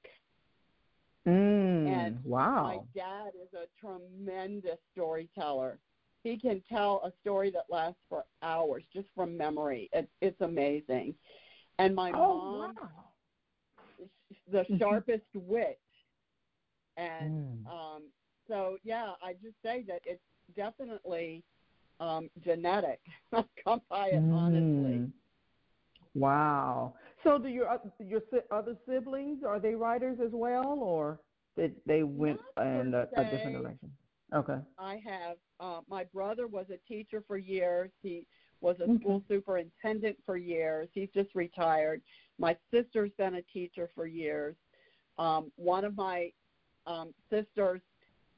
mm, 1.28 1.88
and 1.88 2.24
wow 2.24 2.64
my 2.64 3.02
dad 3.02 3.32
is 3.36 3.50
a 3.54 3.66
tremendous 3.80 4.78
storyteller 4.94 5.78
he 6.24 6.38
can 6.38 6.62
tell 6.70 7.02
a 7.04 7.12
story 7.22 7.52
that 7.52 7.64
lasts 7.70 8.00
for 8.10 8.24
hours 8.44 8.84
just 8.94 9.08
from 9.16 9.38
memory 9.38 9.90
it, 9.94 10.10
it's 10.22 10.42
amazing 10.42 11.14
and 11.80 11.96
my 11.96 12.12
oh, 12.12 12.38
mom 12.38 12.76
wow. 12.82 14.08
the 14.52 14.66
sharpest 14.78 15.24
wit 15.34 15.80
and 16.98 17.66
mm. 17.66 17.68
um 17.68 18.04
so 18.52 18.78
yeah, 18.84 19.12
I 19.24 19.34
just 19.42 19.56
say 19.64 19.86
that 19.88 20.02
it's 20.06 20.22
definitely 20.56 21.44
um, 22.02 22.30
genetic. 22.44 23.00
Come 23.34 23.82
by 23.90 24.08
it 24.08 24.22
mm. 24.22 24.34
honestly. 24.34 25.10
Wow. 26.14 26.96
So 27.24 27.38
do 27.38 27.48
your 27.48 27.80
your 28.00 28.22
other 28.52 28.76
siblings 28.88 29.44
are 29.48 29.60
they 29.60 29.76
writers 29.76 30.18
as 30.24 30.32
well, 30.34 30.80
or 30.82 31.20
did 31.58 31.76
they 31.86 32.04
went 32.04 32.42
in 32.58 32.94
a, 32.94 33.08
a, 33.16 33.24
different 33.24 33.62
direction? 33.62 33.92
Okay. 34.34 34.58
I 34.78 35.02
have. 35.06 35.38
Uh, 35.60 35.82
my 35.90 36.06
brother 36.06 36.48
was 36.48 36.66
a 36.70 36.78
teacher 36.88 37.24
for 37.28 37.38
years. 37.38 37.92
He 38.02 38.26
was 38.62 38.78
a 38.80 39.00
school 39.00 39.22
superintendent 39.28 40.18
for 40.26 40.38
years. 40.38 40.88
He's 40.94 41.10
just 41.14 41.30
retired. 41.34 42.02
My 42.38 42.56
sister's 42.72 43.12
been 43.18 43.36
a 43.36 43.42
teacher 43.42 43.90
for 43.96 44.08
years. 44.08 44.56
Um, 45.18 45.52
one 45.56 45.84
of 45.84 45.98
my 45.98 46.32
um, 46.88 47.14
sisters 47.30 47.82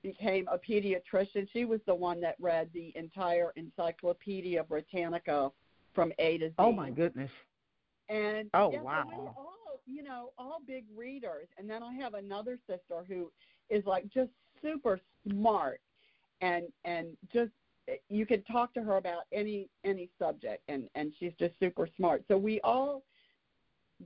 became 0.02 0.48
a 0.52 0.58
pediatrician. 0.58 1.48
She 1.52 1.66
was 1.66 1.80
the 1.86 1.96
one 1.96 2.20
that 2.22 2.36
read 2.40 2.70
the 2.74 2.92
entire 2.96 3.54
Encyclopedia 3.56 4.64
Britannica 4.64 5.52
from 5.94 6.12
A 6.20 6.38
to 6.40 6.50
Z. 6.50 6.56
Oh 6.58 6.72
my 6.72 6.90
goodness. 6.90 7.32
And 8.10 8.50
oh 8.54 8.72
yeah, 8.74 8.82
wow. 8.82 9.34
all, 9.38 9.80
you 9.86 10.04
know, 10.04 10.32
all 10.38 10.60
big 10.66 10.86
readers. 10.96 11.48
And 11.58 11.70
then 11.70 11.84
I 11.84 11.94
have 11.94 12.14
another 12.16 12.58
sister 12.68 13.06
who 13.08 13.32
is 13.70 13.86
like 13.86 14.06
just 14.14 14.32
super 14.62 15.00
smart 15.28 15.80
and 16.42 16.66
and 16.86 17.08
just 17.32 17.52
you 18.10 18.26
can 18.26 18.42
talk 18.44 18.74
to 18.74 18.82
her 18.82 18.98
about 18.98 19.24
any 19.32 19.70
any 19.84 20.10
subject 20.20 20.62
and 20.68 20.90
and 20.96 21.14
she's 21.20 21.34
just 21.40 21.54
super 21.60 21.88
smart. 21.98 22.24
So 22.28 22.38
we 22.38 22.60
all 22.62 23.04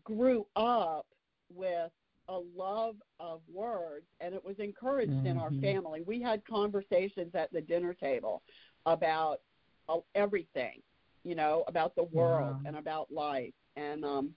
grew 0.03 0.45
up 0.55 1.05
with 1.53 1.91
a 2.29 2.39
love 2.55 2.95
of 3.19 3.41
words, 3.51 4.05
and 4.19 4.33
it 4.35 4.43
was 4.43 4.55
encouraged 4.59 5.11
mm-hmm. 5.11 5.27
in 5.27 5.37
our 5.37 5.49
mm-hmm. 5.49 5.61
family. 5.61 6.01
We 6.05 6.21
had 6.21 6.45
conversations 6.45 7.33
at 7.35 7.51
the 7.53 7.61
dinner 7.61 7.93
table 7.93 8.41
about 8.85 9.39
uh, 9.87 9.97
everything, 10.13 10.81
you 11.23 11.35
know, 11.35 11.63
about 11.67 11.95
the 11.95 12.03
world 12.03 12.57
and 12.65 12.75
about 12.75 13.11
life, 13.11 13.53
and 13.75 14.03
um, 14.03 14.31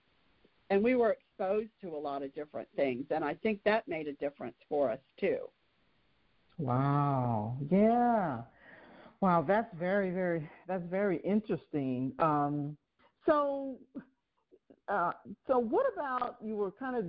and 0.69 0.81
we 0.81 0.95
were 0.95 1.11
exposed 1.11 1.71
to 1.81 1.89
a 1.89 1.97
lot 1.97 2.23
of 2.23 2.33
different 2.33 2.69
things, 2.75 3.05
and 3.09 3.25
I 3.25 3.33
think 3.35 3.59
that 3.65 3.87
made 3.87 4.07
a 4.07 4.13
difference 4.13 4.55
for 4.69 4.89
us 4.89 4.99
too. 5.19 5.39
Wow! 6.61 7.57
Yeah. 7.71 8.41
Wow, 9.19 9.43
that's 9.47 9.73
very, 9.79 10.11
very, 10.11 10.47
that's 10.67 10.83
very 10.91 11.17
interesting. 11.25 12.13
Um, 12.19 12.77
so, 13.25 13.77
uh, 14.87 15.11
so 15.47 15.57
what 15.57 15.87
about 15.91 16.35
you 16.43 16.55
were 16.55 16.69
kind 16.71 16.95
of, 16.95 17.05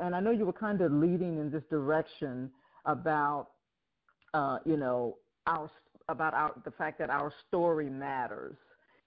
and 0.00 0.12
I 0.12 0.18
know 0.18 0.32
you 0.32 0.44
were 0.44 0.52
kind 0.52 0.80
of 0.80 0.90
leading 0.90 1.38
in 1.38 1.52
this 1.52 1.62
direction 1.70 2.50
about, 2.84 3.50
uh, 4.34 4.58
you 4.64 4.76
know, 4.76 5.18
our 5.46 5.70
about 6.08 6.34
our 6.34 6.52
the 6.64 6.72
fact 6.72 6.98
that 6.98 7.08
our 7.08 7.32
story 7.46 7.88
matters, 7.88 8.56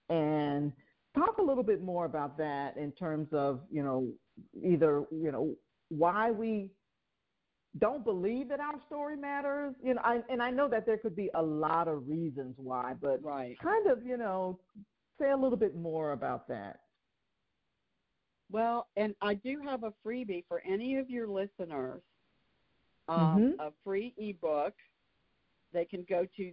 and 0.09 0.71
talk 1.13 1.39
a 1.39 1.41
little 1.41 1.63
bit 1.63 1.83
more 1.83 2.05
about 2.05 2.37
that 2.37 2.77
in 2.77 2.93
terms 2.93 3.27
of 3.33 3.59
you 3.69 3.83
know 3.83 4.07
either 4.63 5.03
you 5.11 5.31
know 5.31 5.55
why 5.89 6.31
we 6.31 6.69
don't 7.77 8.03
believe 8.03 8.49
that 8.49 8.59
our 8.59 8.75
story 8.87 9.15
matters 9.15 9.75
you 9.83 9.93
know 9.93 10.01
I, 10.03 10.21
and 10.29 10.41
i 10.41 10.49
know 10.49 10.67
that 10.69 10.85
there 10.85 10.97
could 10.97 11.15
be 11.15 11.29
a 11.35 11.41
lot 11.41 11.87
of 11.87 12.07
reasons 12.07 12.55
why 12.57 12.93
but 12.99 13.23
right. 13.23 13.55
kind 13.61 13.87
of 13.87 14.03
you 14.03 14.17
know 14.17 14.57
say 15.19 15.29
a 15.29 15.37
little 15.37 15.57
bit 15.57 15.75
more 15.75 16.13
about 16.13 16.47
that 16.47 16.79
well, 18.51 18.87
and 18.97 19.13
I 19.21 19.35
do 19.35 19.61
have 19.63 19.83
a 19.83 19.93
freebie 20.05 20.43
for 20.47 20.61
any 20.67 20.97
of 20.97 21.09
your 21.09 21.27
listeners. 21.27 22.01
Um, 23.07 23.17
mm-hmm. 23.17 23.59
A 23.59 23.71
free 23.83 24.13
ebook. 24.17 24.73
They 25.71 25.85
can 25.85 26.03
go 26.09 26.25
to 26.37 26.51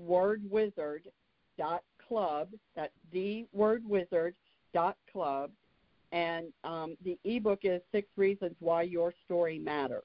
thewordwizard.club. 0.00 2.48
That's 2.76 2.92
thewordwizard.club. 3.14 5.50
And 6.10 6.46
um, 6.64 6.96
the 7.04 7.18
ebook 7.24 7.58
is 7.64 7.82
Six 7.92 8.08
Reasons 8.16 8.56
Why 8.60 8.80
Your 8.82 9.12
Story 9.26 9.58
Matters. 9.58 10.04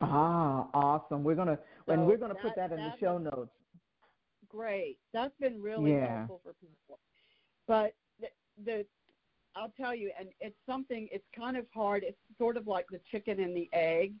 Ah, 0.00 0.68
awesome. 0.72 1.22
We're 1.22 1.34
gonna 1.34 1.58
so 1.86 1.92
and 1.92 2.06
we're 2.06 2.16
gonna 2.16 2.34
that, 2.34 2.42
put 2.42 2.56
that 2.56 2.72
in 2.72 2.78
the 2.78 2.92
show 2.98 3.18
notes. 3.18 3.50
Great. 4.48 4.98
That's 5.12 5.34
been 5.40 5.60
really 5.60 5.92
yeah. 5.92 6.18
helpful 6.18 6.40
for 6.42 6.54
people. 6.54 6.98
But 7.66 7.94
the, 8.20 8.28
the 8.64 8.86
I'll 9.54 9.72
tell 9.76 9.94
you, 9.94 10.10
and 10.18 10.28
it's 10.40 10.56
something. 10.66 11.08
It's 11.12 11.24
kind 11.36 11.56
of 11.56 11.66
hard. 11.74 12.02
It's 12.04 12.16
sort 12.38 12.56
of 12.56 12.66
like 12.66 12.86
the 12.90 13.00
chicken 13.10 13.40
and 13.40 13.54
the 13.54 13.68
egg, 13.72 14.12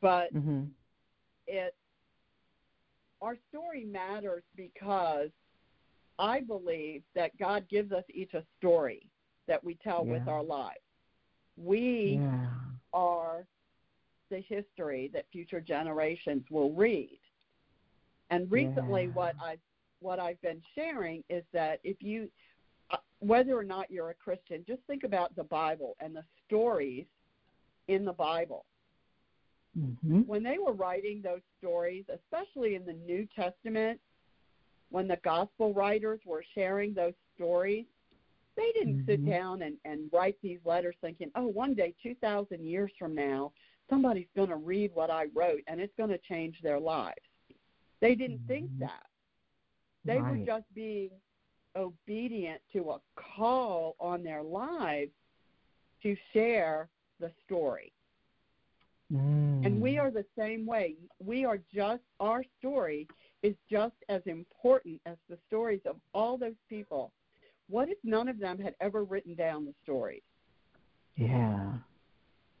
but 0.00 0.34
mm-hmm. 0.34 0.64
it 1.46 1.74
our 3.20 3.36
story 3.50 3.84
matters 3.84 4.42
because 4.56 5.30
I 6.18 6.40
believe 6.40 7.02
that 7.14 7.36
God 7.38 7.66
gives 7.68 7.92
us 7.92 8.04
each 8.12 8.34
a 8.34 8.44
story 8.58 9.08
that 9.46 9.62
we 9.62 9.74
tell 9.76 10.04
Yeah. 10.04 10.12
with 10.12 10.28
our 10.28 10.42
lives. 10.42 10.80
We 11.56 12.18
Yeah. 12.20 12.50
are 12.92 13.46
the 14.30 14.40
history 14.48 15.10
that 15.12 15.26
future 15.32 15.60
generations 15.60 16.44
will 16.50 16.72
read. 16.72 17.18
And 18.30 18.50
recently, 18.50 19.06
Yeah. 19.06 19.12
what 19.12 19.34
I 19.40 19.58
what 20.00 20.20
I've 20.20 20.40
been 20.42 20.62
sharing 20.76 21.24
is 21.28 21.42
that 21.52 21.80
if 21.82 22.00
you, 22.00 22.30
uh, 22.90 22.98
whether 23.18 23.58
or 23.58 23.64
not 23.64 23.90
you're 23.90 24.10
a 24.10 24.14
Christian, 24.14 24.64
just 24.64 24.80
think 24.86 25.02
about 25.02 25.34
the 25.34 25.42
Bible 25.42 25.96
and 25.98 26.14
the 26.14 26.24
stories 26.46 27.06
in 27.88 28.04
the 28.04 28.12
Bible. 28.12 28.64
Mhm. 29.76 30.24
When 30.26 30.44
they 30.44 30.58
were 30.58 30.72
writing 30.72 31.20
those 31.20 31.40
stories, 31.58 32.04
especially 32.08 32.76
in 32.76 32.84
the 32.84 32.92
New 32.92 33.26
Testament, 33.34 34.00
when 34.90 35.08
the 35.08 35.18
gospel 35.24 35.74
writers 35.74 36.20
were 36.24 36.44
sharing 36.54 36.94
those 36.94 37.14
stories, 37.34 37.86
they 38.56 38.70
didn't 38.72 39.04
sit 39.04 39.22
Mhm. 39.22 39.30
down 39.30 39.62
and, 39.62 39.80
and 39.84 40.12
write 40.12 40.40
these 40.42 40.64
letters 40.64 40.96
thinking, 41.00 41.30
oh, 41.34 41.46
one 41.48 41.74
day, 41.74 41.92
2,000 42.02 42.64
years 42.64 42.92
from 42.98 43.14
now, 43.14 43.52
somebody's 43.90 44.28
going 44.36 44.50
to 44.50 44.56
read 44.56 44.90
what 44.94 45.10
I 45.10 45.26
wrote 45.34 45.62
and 45.66 45.80
it's 45.80 45.94
going 45.96 46.10
to 46.10 46.18
change 46.18 46.60
their 46.62 46.78
lives. 46.80 47.16
They 48.00 48.14
didn't 48.14 48.46
think 48.46 48.70
Mhm. 48.72 48.78
that. 48.80 49.06
They 50.04 50.20
were 50.20 50.38
just 50.46 50.72
being 50.74 51.10
obedient 51.76 52.62
to 52.72 52.90
a 52.92 53.00
call 53.14 53.96
on 54.00 54.22
their 54.22 54.42
lives 54.42 55.12
to 56.02 56.16
share 56.32 56.88
the 57.18 57.30
story. 57.44 57.92
Mm. 59.12 59.64
And 59.64 59.80
we 59.80 59.98
are 59.98 60.10
the 60.10 60.24
same 60.36 60.66
way. 60.66 60.96
We 61.18 61.44
are 61.44 61.58
just, 61.72 62.02
our 62.20 62.44
story 62.58 63.08
is 63.42 63.56
just 63.70 63.96
as 64.08 64.22
important 64.26 65.00
as 65.06 65.16
the 65.28 65.38
stories 65.46 65.80
of 65.86 65.96
all 66.14 66.36
those 66.36 66.58
people. 66.68 67.12
What 67.68 67.88
if 67.88 67.98
none 68.04 68.28
of 68.28 68.38
them 68.38 68.58
had 68.58 68.74
ever 68.80 69.04
written 69.04 69.34
down 69.34 69.64
the 69.64 69.74
stories? 69.82 70.22
Yeah. 71.16 71.78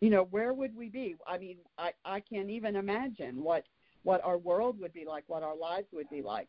You 0.00 0.10
know, 0.10 0.24
where 0.30 0.52
would 0.52 0.76
we 0.76 0.88
be? 0.88 1.16
I 1.26 1.38
mean, 1.38 1.58
I, 1.76 1.92
I 2.04 2.20
can't 2.20 2.50
even 2.50 2.76
imagine 2.76 3.42
what, 3.42 3.64
what 4.04 4.24
our 4.24 4.38
world 4.38 4.78
would 4.80 4.92
be 4.92 5.04
like, 5.04 5.24
what 5.26 5.42
our 5.42 5.56
lives 5.56 5.88
would 5.92 6.08
be 6.08 6.22
like. 6.22 6.48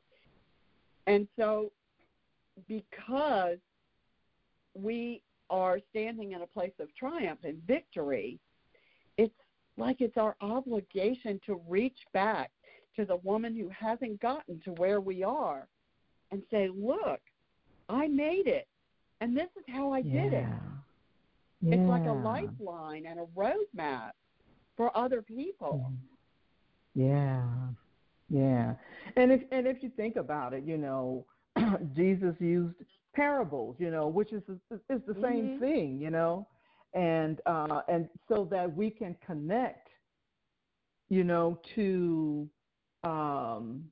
And 1.07 1.27
so, 1.37 1.71
because 2.67 3.57
we 4.75 5.21
are 5.49 5.79
standing 5.89 6.33
in 6.33 6.41
a 6.41 6.47
place 6.47 6.73
of 6.79 6.93
triumph 6.95 7.39
and 7.43 7.61
victory, 7.65 8.39
it's 9.17 9.33
like 9.77 10.01
it's 10.01 10.17
our 10.17 10.35
obligation 10.41 11.39
to 11.47 11.59
reach 11.67 11.97
back 12.13 12.51
to 12.95 13.05
the 13.05 13.15
woman 13.17 13.55
who 13.55 13.69
hasn't 13.69 14.19
gotten 14.19 14.59
to 14.65 14.71
where 14.73 15.01
we 15.01 15.23
are 15.23 15.67
and 16.31 16.43
say, 16.51 16.69
Look, 16.73 17.21
I 17.87 18.07
made 18.07 18.47
it. 18.47 18.67
And 19.21 19.35
this 19.35 19.49
is 19.57 19.63
how 19.67 19.91
I 19.91 20.01
did 20.01 20.33
it. 20.33 20.45
Yeah. 21.61 21.75
It's 21.75 21.89
like 21.89 22.05
a 22.05 22.11
lifeline 22.11 23.05
and 23.05 23.19
a 23.19 23.25
roadmap 23.37 24.11
for 24.77 24.95
other 24.97 25.21
people. 25.21 25.91
Yeah. 26.95 27.43
Yeah. 28.29 28.75
And 29.15 29.31
if 29.31 29.41
and 29.51 29.67
if 29.67 29.81
you 29.81 29.89
think 29.95 30.15
about 30.15 30.53
it, 30.53 30.63
you 30.63 30.77
know, 30.77 31.25
Jesus 31.95 32.35
used 32.39 32.75
parables, 33.15 33.75
you 33.79 33.91
know, 33.91 34.07
which 34.07 34.31
is 34.33 34.43
is 34.89 35.01
the 35.07 35.15
same 35.21 35.49
Mhm. 35.49 35.59
thing, 35.59 35.99
you 35.99 36.09
know. 36.09 36.47
And 36.93 37.41
uh 37.45 37.81
and 37.87 38.09
so 38.27 38.45
that 38.51 38.73
we 38.75 38.89
can 38.89 39.15
connect 39.25 39.89
you 41.09 41.23
know 41.23 41.59
to 41.75 42.47
um 43.03 43.83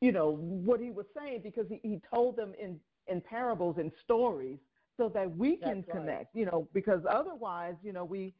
you 0.00 0.10
know 0.12 0.30
what 0.30 0.80
he 0.80 0.90
was 0.90 1.06
saying 1.16 1.40
because 1.42 1.66
he, 1.68 1.80
he 1.82 2.00
told 2.12 2.36
them 2.36 2.54
in 2.58 2.80
in 3.08 3.20
parables 3.20 3.76
and 3.78 3.92
stories 4.04 4.58
so 5.00 5.08
that 5.08 5.34
we 5.36 5.56
can 5.56 5.82
That's 5.82 5.88
right. 5.88 5.96
connect, 5.96 6.36
you 6.36 6.44
know, 6.44 6.68
because 6.74 7.00
otherwise, 7.08 7.74
you 7.82 7.92
know, 7.92 8.04
we 8.04 8.34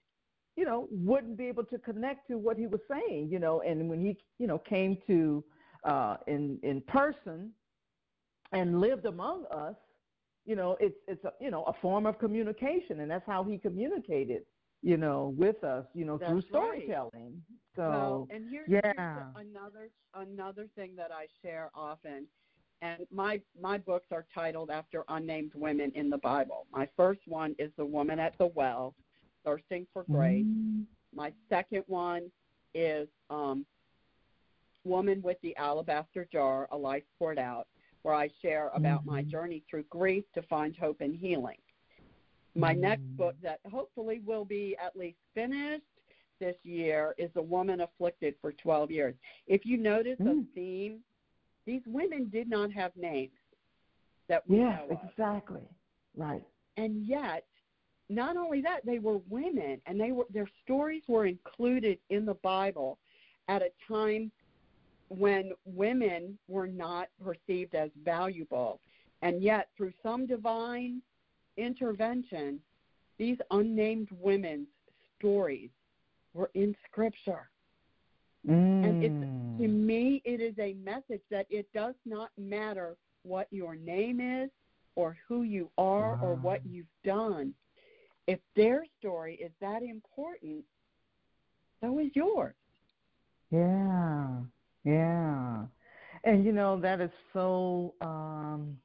you 0.57 0.67
know, 0.67 0.89
wouldn't 0.91 1.39
be 1.39 1.47
able 1.47 1.65
to 1.65 1.79
connect 1.79 2.29
to 2.29 2.37
what 2.37 2.57
he 2.59 2.67
was 2.67 2.81
saying, 2.91 3.31
you 3.31 3.39
know, 3.39 3.63
and 3.63 3.89
when 3.89 4.05
he, 4.05 4.19
you 4.39 4.47
know, 4.47 4.59
came 4.59 4.99
to 5.07 5.45
uh 5.85 6.19
in 6.27 6.59
in 6.63 6.83
person 6.83 7.55
and 8.53 8.81
lived 8.81 9.07
among 9.07 9.47
us, 9.47 9.77
you 10.45 10.57
know, 10.57 10.77
it's 10.81 10.97
it's 11.09 11.25
a 11.25 11.33
you 11.41 11.51
know, 11.51 11.63
a 11.65 11.73
form 11.81 12.05
of 12.05 12.19
communication 12.19 13.01
and 13.01 13.11
that's 13.11 13.27
how 13.27 13.43
he 13.45 13.57
communicated, 13.57 14.43
you 14.83 14.99
know, 14.99 15.35
with 15.39 15.65
us, 15.65 15.87
you 15.95 16.05
know, 16.05 16.19
through 16.19 16.43
That's 16.43 16.51
right. 16.53 16.83
storytelling. 16.83 17.43
So 17.77 17.89
well, 17.89 18.27
and 18.31 18.45
here, 18.51 18.67
yeah. 18.69 18.93
here's 18.97 19.49
another 19.49 19.91
another 20.15 20.69
thing 20.75 20.95
that 20.97 21.11
I 21.13 21.27
share 21.43 21.71
often, 21.75 22.27
and 22.83 23.07
my 23.13 23.41
my 23.61 23.79
books 23.79 24.07
are 24.11 24.25
titled 24.35 24.71
after 24.71 25.05
unnamed 25.09 25.53
women 25.55 25.93
in 25.95 26.11
the 26.11 26.19
Bible. 26.19 26.67
My 26.73 26.89
first 26.97 27.21
one 27.27 27.55
is 27.59 27.71
the 27.77 27.85
woman 27.85 28.19
at 28.19 28.37
the 28.39 28.47
well, 28.47 28.95
thirsting 29.45 29.87
for 29.93 30.05
grace. 30.05 30.45
Mm, 30.45 30.85
My 31.15 31.33
second 31.49 31.85
one 31.87 32.31
is 32.75 33.09
um, 33.31 33.67
woman 34.85 35.21
with 35.23 35.37
the 35.43 35.57
alabaster 35.57 36.27
jar, 36.33 36.69
a 36.73 36.77
life 36.77 37.03
poured 37.19 37.39
out, 37.39 37.67
where 38.03 38.15
I 38.15 38.29
share 38.41 38.71
about 38.75 39.05
my 39.05 39.23
Mhm. 39.23 39.29
journey 39.31 39.63
through 39.69 39.85
grief 39.85 40.25
to 40.35 40.43
find 40.43 40.75
hope 40.77 41.01
and 41.01 41.15
healing. 41.15 41.59
My 42.55 42.73
next 42.73 43.03
Mm. 43.03 43.17
book 43.17 43.37
that 43.43 43.61
hopefully 43.71 44.21
will 44.21 44.45
be 44.45 44.77
at 44.79 44.97
least 44.97 45.19
finished 45.35 45.85
this 46.39 46.57
year 46.65 47.15
is 47.19 47.31
A 47.37 47.43
Woman 47.43 47.81
Afflicted 47.83 48.35
for 48.41 48.53
12 48.53 48.91
Years. 48.91 49.15
If 49.47 49.67
you 49.67 49.77
notice 49.77 50.19
a 50.21 50.25
Mm. 50.25 50.47
theme, 50.55 51.05
these 51.67 51.83
women 51.87 52.29
did 52.31 52.49
not 52.49 52.73
have 52.73 52.93
names 52.97 53.31
that 54.29 54.49
we 54.49 54.59
Yes, 54.59 54.81
know 54.89 54.97
of. 54.97 55.11
exactly. 55.11 55.69
Right. 56.17 56.45
And 56.77 57.05
yet, 57.05 57.45
not 58.09 58.37
only 58.37 58.61
that, 58.63 58.85
they 58.85 58.99
were 58.99 59.19
women 59.29 59.81
and 59.87 60.01
they 60.01 60.13
were 60.13 60.25
their 60.33 60.49
stories 60.65 61.03
were 61.09 61.27
included 61.27 61.99
in 62.11 62.25
the 62.25 62.35
Bible 62.35 62.99
at 63.49 63.63
a 63.63 63.71
time 63.87 64.31
when 65.09 65.53
women 65.65 66.39
were 66.49 66.69
not 66.69 67.09
perceived 67.23 67.75
as 67.75 67.91
valuable. 68.05 68.81
And 69.23 69.43
yet, 69.43 69.69
through 69.77 69.93
some 70.03 70.27
divine 70.27 71.03
intervention, 71.57 72.61
these 73.19 73.37
unnamed 73.51 74.09
women's 74.13 74.69
stories 75.19 75.71
were 76.33 76.51
in 76.55 76.75
Scripture. 76.89 77.51
And 78.47 78.97
it's, 79.01 79.17
to 79.61 79.69
Mm. 79.69 79.87
me, 79.87 80.23
it 80.25 80.41
is 80.41 80.55
a 80.59 80.75
message 80.75 81.23
that 81.31 81.47
it 81.51 81.67
does 81.75 81.95
not 82.07 82.31
matter 82.39 82.97
what 83.23 83.47
your 83.51 83.77
name 83.77 84.21
is 84.21 84.51
or 84.97 85.17
who 85.29 85.43
you 85.43 85.71
are 85.77 86.17
or 86.17 86.35
what 86.35 86.61
you've 86.65 86.87
done. 87.05 87.55
If 88.27 88.41
their 88.57 88.85
story 88.99 89.35
is 89.37 89.53
that 89.61 89.83
important, 89.83 90.65
so 91.81 91.99
is 91.99 92.11
yours. 92.15 92.55
Yeah, 93.51 94.41
yeah. 94.85 95.65
And 96.25 96.45
you 96.45 96.53
know 96.53 96.79
that 96.81 97.01
is 97.01 97.11
so 97.33 97.95
um 98.01 98.79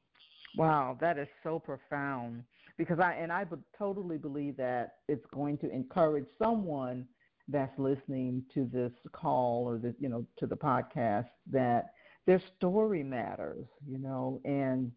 wow, 0.56 0.96
that 1.00 1.18
is 1.18 1.28
so 1.42 1.58
profound 1.58 2.42
because 2.76 2.98
I 2.98 3.14
and 3.14 3.32
I 3.32 3.44
totally 3.78 4.18
believe 4.18 4.56
that 4.56 4.96
it's 5.08 5.24
going 5.32 5.58
to 5.58 5.70
encourage 5.70 6.26
someone 6.38 7.06
that's 7.48 7.76
listening 7.78 8.42
to 8.54 8.68
this 8.72 8.92
call 9.12 9.64
or 9.66 9.78
the 9.78 9.94
you 9.98 10.08
know 10.08 10.26
to 10.38 10.46
the 10.46 10.56
podcast 10.56 11.28
that 11.50 11.86
their 12.26 12.42
story 12.56 13.02
matters, 13.04 13.66
you 13.86 13.98
know, 13.98 14.40
and 14.44 14.90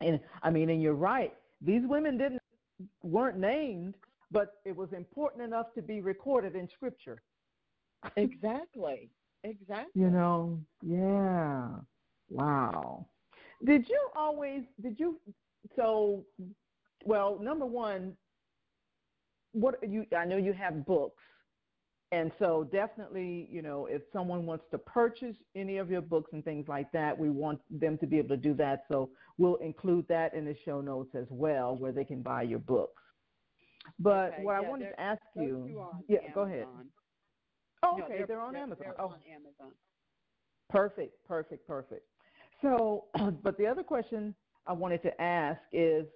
and 0.00 0.20
I 0.42 0.50
mean 0.50 0.70
and 0.70 0.82
you're 0.82 0.94
right. 0.94 1.32
These 1.60 1.82
women 1.84 2.18
didn't 2.18 2.42
weren't 3.02 3.38
named, 3.38 3.94
but 4.30 4.54
it 4.64 4.76
was 4.76 4.92
important 4.92 5.42
enough 5.42 5.66
to 5.74 5.82
be 5.82 6.00
recorded 6.00 6.54
in 6.56 6.68
scripture. 6.68 7.22
Exactly. 8.16 9.10
Exactly. 9.44 10.02
You 10.02 10.10
know, 10.10 10.60
yeah. 10.82 11.68
Wow. 12.28 13.06
Did 13.64 13.88
you 13.88 14.00
always 14.14 14.62
did 14.82 14.98
you 15.00 15.18
so 15.76 16.24
well, 17.04 17.38
number 17.40 17.66
one, 17.66 18.14
what 19.52 19.76
you 19.88 20.06
I 20.16 20.24
know 20.24 20.36
you 20.36 20.52
have 20.52 20.84
books. 20.86 21.22
And 22.14 22.30
so 22.38 22.68
definitely, 22.70 23.48
you 23.50 23.60
know, 23.60 23.86
if 23.86 24.02
someone 24.12 24.46
wants 24.46 24.66
to 24.70 24.78
purchase 24.78 25.34
any 25.56 25.78
of 25.78 25.90
your 25.90 26.00
books 26.00 26.30
and 26.32 26.44
things 26.44 26.68
like 26.68 26.92
that, 26.92 27.18
we 27.18 27.28
want 27.28 27.60
them 27.68 27.98
to 27.98 28.06
be 28.06 28.18
able 28.18 28.28
to 28.28 28.36
do 28.36 28.54
that. 28.54 28.84
So 28.88 29.10
we'll 29.36 29.56
include 29.56 30.06
that 30.08 30.32
in 30.32 30.44
the 30.44 30.54
show 30.64 30.80
notes 30.80 31.10
as 31.16 31.26
well 31.28 31.74
where 31.74 31.90
they 31.90 32.04
can 32.04 32.22
buy 32.22 32.42
your 32.42 32.60
books. 32.60 33.02
But 33.98 34.34
Okay, 34.34 34.44
what 34.44 34.54
I 34.54 34.60
wanted 34.60 34.90
to 34.90 35.00
ask 35.00 35.20
you 35.34 35.76
Yeah, 36.08 36.18
go 36.32 36.42
ahead. 36.42 36.62
Amazon. 36.62 36.86
Oh, 37.82 37.96
No, 37.96 38.04
okay, 38.04 38.18
they're, 38.18 38.26
they're, 38.28 38.40
on 38.40 38.52
they're- 38.52 38.62
Amazon. 38.62 38.84
They're 38.86 39.00
oh. 39.00 39.08
on 39.08 39.18
Amazon. 39.28 39.72
Perfect, 40.70 41.14
perfect, 41.26 41.66
perfect. 41.66 42.06
So, 42.62 43.06
but 43.42 43.58
the 43.58 43.66
other 43.66 43.82
question 43.82 44.36
I 44.68 44.72
wanted 44.72 45.02
to 45.02 45.20
ask 45.20 45.60
is, 45.72 46.06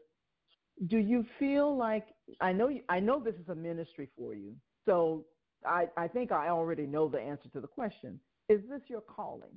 do 0.86 0.98
you 0.98 1.26
feel 1.40 1.76
like 1.76 2.06
I 2.40 2.52
know 2.52 2.68
you, 2.68 2.82
I 2.88 3.00
know 3.00 3.18
this 3.18 3.34
is 3.34 3.48
a 3.48 3.54
ministry 3.54 4.08
for 4.16 4.32
you, 4.36 4.54
so 4.86 5.24
I 5.66 5.88
I 5.96 6.08
think 6.08 6.32
I 6.32 6.48
already 6.48 6.86
know 6.86 7.08
the 7.08 7.20
answer 7.20 7.48
to 7.50 7.60
the 7.60 7.66
question. 7.66 8.20
Is 8.48 8.60
this 8.68 8.80
your 8.88 9.00
calling? 9.02 9.54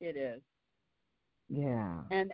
It 0.00 0.16
is. 0.16 0.42
Yeah. 1.48 2.00
And 2.10 2.32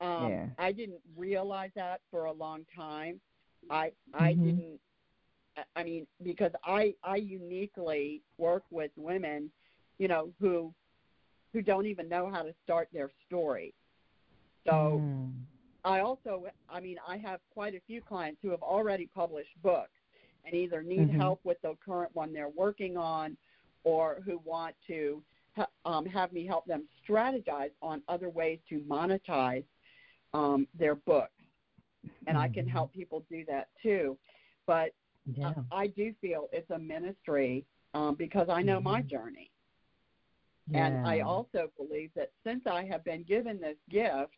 um, 0.00 0.30
yeah. 0.30 0.46
I 0.58 0.72
didn't 0.72 1.00
realize 1.16 1.70
that 1.74 2.00
for 2.10 2.26
a 2.26 2.32
long 2.32 2.64
time. 2.74 3.20
I 3.70 3.92
I 4.14 4.34
Mhm. 4.34 4.42
didn't. 4.44 4.80
I 5.74 5.82
mean, 5.82 6.06
because 6.22 6.52
I 6.64 6.94
I 7.02 7.16
uniquely 7.16 8.22
work 8.36 8.64
with 8.70 8.92
women, 8.96 9.50
you 9.98 10.06
know, 10.08 10.32
who 10.40 10.72
who 11.52 11.62
don't 11.62 11.86
even 11.86 12.08
know 12.08 12.30
how 12.30 12.42
to 12.42 12.54
start 12.62 12.88
their 12.92 13.10
story. 13.26 13.74
So 14.64 15.00
Mm. 15.00 15.46
I 15.84 16.00
also, 16.00 16.46
I 16.68 16.80
mean, 16.80 16.98
I 17.06 17.16
have 17.18 17.40
quite 17.50 17.74
a 17.74 17.80
few 17.80 18.02
clients 18.02 18.40
who 18.42 18.50
have 18.50 18.62
already 18.62 19.06
published 19.06 19.60
books 19.62 19.97
and 20.48 20.56
either 20.56 20.82
need 20.82 21.10
Mhm. 21.10 21.16
help 21.16 21.40
with 21.44 21.60
the 21.62 21.76
current 21.84 22.14
one 22.16 22.32
they're 22.32 22.48
working 22.48 22.96
on, 22.96 23.36
or 23.84 24.22
who 24.24 24.38
want 24.38 24.74
to 24.86 25.22
ha- 25.54 25.68
um, 25.84 26.06
have 26.06 26.32
me 26.32 26.46
help 26.46 26.64
them 26.64 26.88
strategize 27.06 27.70
on 27.82 28.02
other 28.08 28.30
ways 28.30 28.58
to 28.70 28.80
monetize 28.80 29.64
um, 30.32 30.66
their 30.78 30.94
books. 30.94 31.32
And 32.26 32.36
I 32.38 32.48
can 32.48 32.66
Mhm. 32.66 32.70
help 32.72 32.92
people 32.92 33.24
do 33.30 33.44
that 33.46 33.68
too. 33.82 34.18
But 34.66 34.94
Yeah. 35.26 35.50
uh, 35.50 35.62
I 35.70 35.86
do 35.86 36.14
feel 36.20 36.48
it's 36.52 36.70
a 36.70 36.78
ministry 36.78 37.64
um, 37.94 38.14
because 38.14 38.48
I 38.48 38.62
know 38.62 38.80
my 38.80 39.02
Mhm. 39.02 39.08
journey. 39.08 39.50
And 40.74 41.06
I 41.06 41.20
also 41.20 41.70
believe 41.78 42.12
that 42.14 42.30
since 42.44 42.66
I 42.66 42.84
have 42.84 43.02
been 43.04 43.22
given 43.22 43.58
this 43.60 43.78
gift 43.90 44.34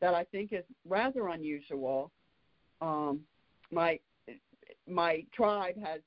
that 0.00 0.12
I 0.14 0.24
think 0.24 0.52
is 0.52 0.64
rather 0.84 1.28
unusual, 1.28 2.10
um, 2.80 3.26
my 3.70 4.00
my 4.88 5.24
tribe 5.34 5.76
has 5.82 6.00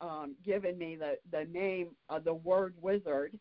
um, 0.00 0.34
given 0.44 0.76
me 0.78 0.96
the, 0.96 1.18
the 1.30 1.44
name 1.46 1.88
of 2.08 2.24
the 2.24 2.34
word 2.34 2.74
wizard, 2.80 3.38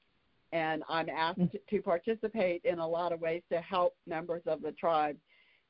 and 0.52 0.84
I'm 0.88 1.10
asked 1.10 1.39
Mm. 1.39 1.60
to 1.69 1.82
participate 1.82 2.63
in 2.63 2.80
a 2.80 2.88
lot 2.88 3.12
of 3.12 3.19
ways 3.22 3.41
to 3.52 3.60
help 3.60 3.96
members 4.06 4.43
of 4.46 4.62
the 4.62 4.72
tribe 4.74 5.17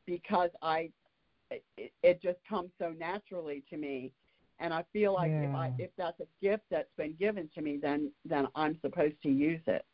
because 0.06 0.50
I 0.62 0.92
it, 1.78 1.94
it 2.02 2.22
just 2.22 2.40
comes 2.50 2.72
so 2.80 2.92
naturally 2.98 3.64
to 3.70 3.78
me, 3.78 4.12
and 4.60 4.74
I 4.74 4.84
feel 4.92 5.14
like 5.14 5.32
if 5.32 5.56
I 5.56 5.74
if 5.78 5.92
that's 5.98 6.20
a 6.20 6.28
gift 6.42 6.64
that's 6.72 6.90
been 6.98 7.14
given 7.14 7.50
to 7.56 7.62
me, 7.62 7.78
then 7.82 8.12
then 8.26 8.48
I'm 8.56 8.78
supposed 8.82 9.22
to 9.24 9.30
use 9.30 9.62
it. 9.68 9.86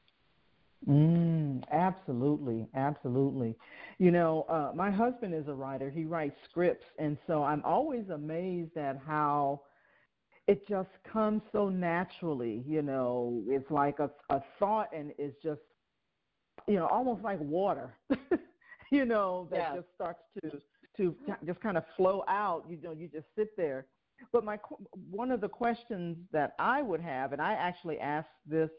Mm, 0.88 1.64
absolutely, 1.72 2.68
absolutely. 2.76 3.56
You 3.98 4.12
know, 4.12 4.44
uh, 4.50 4.72
my 4.76 4.90
husband 4.90 5.34
is 5.34 5.48
a 5.48 5.54
writer. 5.54 5.90
He 5.90 6.06
writes 6.06 6.36
scripts, 6.50 6.86
and 6.98 7.18
so 7.28 7.44
I'm 7.44 7.62
always 7.66 8.10
amazed 8.10 8.78
at 8.78 8.98
how 9.06 9.62
it 10.48 10.68
just 10.68 10.90
comes 11.12 11.42
so 11.52 11.70
naturally. 11.70 12.64
You 12.68 12.82
know, 12.82 13.44
it's 13.48 13.70
like 13.70 14.00
a 14.00 14.10
a 14.30 14.42
thought, 14.60 14.90
and 14.96 15.12
it's 15.18 15.36
just, 15.44 15.62
you 16.68 16.76
know, 16.76 16.88
almost 16.88 17.24
like 17.24 17.40
water. 17.42 17.94
you 18.92 19.06
know, 19.06 19.48
that 19.52 19.72
Yes. 19.72 19.74
just 19.74 19.88
starts 19.96 20.22
to 20.42 20.62
to 20.98 21.16
just 21.46 21.60
kind 21.62 21.78
of 21.78 21.84
flow 21.98 22.24
out. 22.28 22.66
You 22.70 22.78
know, 22.82 22.92
you 22.92 23.08
just 23.08 23.28
sit 23.36 23.56
there. 23.58 23.86
But 24.32 24.44
my 24.46 24.58
one 25.12 25.32
of 25.32 25.42
the 25.42 25.50
questions 25.50 26.18
that 26.32 26.54
I 26.60 26.82
would 26.82 27.02
have, 27.02 27.34
and 27.34 27.42
I 27.42 27.54
actually 27.54 28.00
asked 28.00 28.30
this 28.46 28.70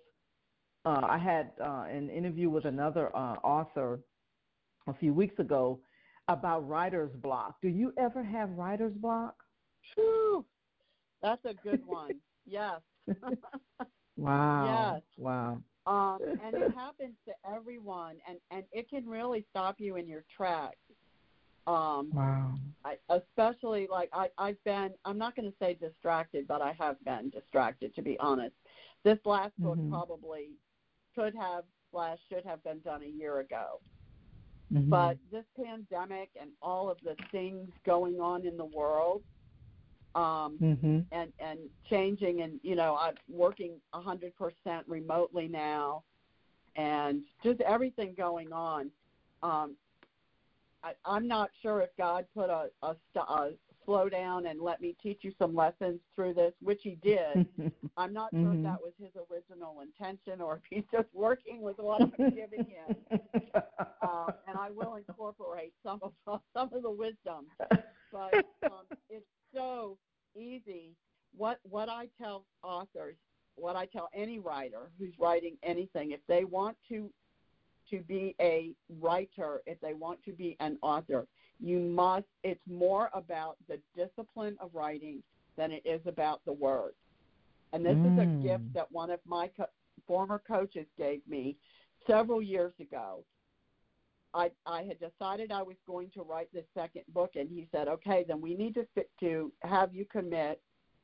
uh, 0.84 1.00
I 1.08 1.18
had 1.18 1.52
uh, 1.60 1.84
an 1.90 2.10
interview 2.10 2.50
with 2.50 2.64
another 2.64 3.14
uh, 3.14 3.34
author 3.42 4.00
a 4.86 4.94
few 4.94 5.12
weeks 5.12 5.38
ago 5.38 5.80
about 6.28 6.66
writer's 6.68 7.12
block. 7.16 7.60
Do 7.60 7.68
you 7.68 7.92
ever 7.98 8.22
have 8.22 8.50
writer's 8.50 8.94
block? 8.94 9.34
Whew, 9.94 10.44
that's 11.22 11.44
a 11.44 11.54
good 11.54 11.84
one. 11.86 12.14
yes. 12.46 12.80
Wow. 14.16 14.92
Yes. 14.94 15.02
Wow. 15.16 15.62
Um, 15.86 16.18
and 16.44 16.54
it 16.54 16.70
happens 16.74 17.14
to 17.26 17.32
everyone, 17.50 18.16
and 18.28 18.38
and 18.50 18.64
it 18.70 18.90
can 18.90 19.08
really 19.08 19.46
stop 19.50 19.76
you 19.78 19.96
in 19.96 20.06
your 20.06 20.24
tracks. 20.36 20.76
Um, 21.66 22.10
Wow. 22.12 22.58
I, 22.84 22.96
especially 23.08 23.86
like 23.90 24.10
I 24.12 24.28
I've 24.36 24.62
been 24.64 24.90
I'm 25.06 25.16
not 25.16 25.36
going 25.36 25.50
to 25.50 25.56
say 25.58 25.74
distracted, 25.74 26.46
but 26.46 26.60
I 26.60 26.72
have 26.78 27.02
been 27.04 27.30
distracted 27.30 27.94
to 27.94 28.02
be 28.02 28.18
honest. 28.20 28.54
This 29.04 29.18
last 29.24 29.52
book 29.58 29.78
Mhm. 29.78 29.88
probably 29.90 30.50
could 31.14 31.34
have 31.34 31.64
slash 31.90 32.18
should 32.28 32.44
have 32.44 32.62
been 32.62 32.80
done 32.80 33.02
a 33.02 33.06
year 33.06 33.40
ago. 33.40 33.80
Mhm. 34.72 34.88
But 34.88 35.18
this 35.30 35.44
pandemic 35.56 36.30
and 36.40 36.50
all 36.62 36.88
of 36.88 36.98
the 37.02 37.16
things 37.32 37.68
going 37.84 38.20
on 38.20 38.46
in 38.46 38.56
the 38.56 38.64
world, 38.64 39.22
um, 40.14 40.58
Mhm. 40.58 41.06
and 41.12 41.32
and 41.38 41.70
changing 41.88 42.42
and 42.42 42.58
you 42.64 42.74
know 42.74 42.96
i'm 42.96 43.16
working 43.28 43.80
a 43.92 44.00
hundred 44.00 44.34
percent 44.36 44.86
remotely 44.88 45.46
now 45.46 46.02
and 46.76 47.22
just 47.44 47.60
everything 47.60 48.14
going 48.14 48.52
on 48.52 48.90
um 49.44 49.76
i 50.82 50.94
i'm 51.04 51.28
not 51.28 51.50
sure 51.62 51.80
if 51.80 51.94
god 51.96 52.26
put 52.34 52.50
a 52.50 52.70
a, 52.82 52.96
a 53.16 53.52
slow 53.90 54.08
down 54.08 54.46
and 54.46 54.60
let 54.60 54.80
me 54.80 54.94
teach 55.02 55.18
you 55.22 55.32
some 55.38 55.54
lessons 55.54 55.98
through 56.14 56.32
this 56.34 56.52
which 56.62 56.80
he 56.82 56.96
did 57.02 57.44
i'm 57.96 58.12
not 58.12 58.30
sure 58.30 58.52
Mhm. 58.52 58.58
if 58.58 58.62
that 58.62 58.80
was 58.80 58.92
his 59.00 59.10
original 59.30 59.80
intention 59.80 60.40
or 60.40 60.56
if 60.56 60.62
he's 60.70 60.84
just 60.92 61.08
working 61.12 61.60
with 61.60 61.76
what 61.78 62.02
i'm 62.02 62.30
giving 62.34 62.64
him 62.66 62.94
um, 64.02 64.32
and 64.46 64.56
i 64.56 64.70
will 64.70 64.94
incorporate 64.94 65.72
some 65.82 65.98
of 66.02 66.40
some 66.54 66.68
of 66.72 66.82
the 66.82 66.90
wisdom 66.90 67.46
but 68.12 68.32
um, 68.64 68.86
it's 69.08 69.26
so 69.54 69.96
easy. 70.36 70.94
What 71.36 71.58
what 71.68 71.88
I 71.88 72.08
tell 72.20 72.44
authors, 72.62 73.16
what 73.56 73.76
I 73.76 73.86
tell 73.86 74.08
any 74.14 74.38
writer 74.38 74.90
who's 74.98 75.14
writing 75.18 75.56
anything, 75.62 76.12
if 76.12 76.20
they 76.28 76.44
want 76.44 76.76
to 76.88 77.10
to 77.90 78.00
be 78.02 78.34
a 78.40 78.72
writer, 79.00 79.62
if 79.66 79.80
they 79.80 79.94
want 79.94 80.22
to 80.24 80.32
be 80.32 80.56
an 80.60 80.78
author, 80.82 81.26
you 81.62 81.78
must. 81.78 82.26
It's 82.42 82.60
more 82.68 83.10
about 83.12 83.56
the 83.68 83.80
discipline 83.94 84.56
of 84.60 84.74
writing 84.74 85.22
than 85.56 85.72
it 85.72 85.82
is 85.84 86.00
about 86.06 86.40
the 86.44 86.52
words. 86.52 86.96
And 87.72 87.84
this 87.84 87.98
is 88.04 88.16
a 88.18 88.26
Mm. 88.26 88.42
gift 88.42 88.64
that 88.74 88.90
one 88.90 89.10
of 89.10 89.20
my 89.26 89.48
co- 89.48 89.66
former 90.06 90.38
coaches 90.38 90.86
gave 90.96 91.26
me 91.28 91.56
several 92.06 92.42
years 92.42 92.72
ago. 92.80 93.24
I 94.32 94.50
I 94.64 94.82
had 94.84 94.98
decided 95.00 95.50
I 95.50 95.62
was 95.62 95.76
going 95.86 96.10
to 96.12 96.22
write 96.22 96.52
this 96.52 96.66
second 96.74 97.04
book, 97.08 97.36
and 97.36 97.48
he 97.48 97.66
said, 97.72 97.88
"Okay, 97.88 98.24
then 98.24 98.40
we 98.40 98.54
need 98.54 98.74
to 98.74 98.86
fit, 98.94 99.10
to 99.20 99.52
have 99.62 99.94
you 99.94 100.04
commit 100.06 100.62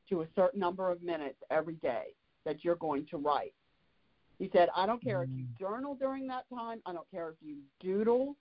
to 0.09 0.21
a 0.21 0.27
certain 0.33 0.59
number 0.59 0.89
of 0.89 1.01
minutes 1.01 1.41
every 1.51 1.75
day 1.75 2.15
that 2.45 2.63
you're 2.63 2.75
going 2.75 3.05
to 3.07 3.17
write." 3.17 3.53
He 4.39 4.49
said, 4.53 4.69
"I 4.75 4.85
don't 4.85 5.03
care 5.03 5.23
if 5.23 5.29
you 5.35 5.45
journal 5.59 5.95
during 5.95 6.27
that 6.27 6.47
time. 6.49 6.81
I 6.85 6.93
don't 6.93 7.09
care 7.11 7.29
if 7.29 7.35
you 7.41 7.57
doodle. 7.79 8.35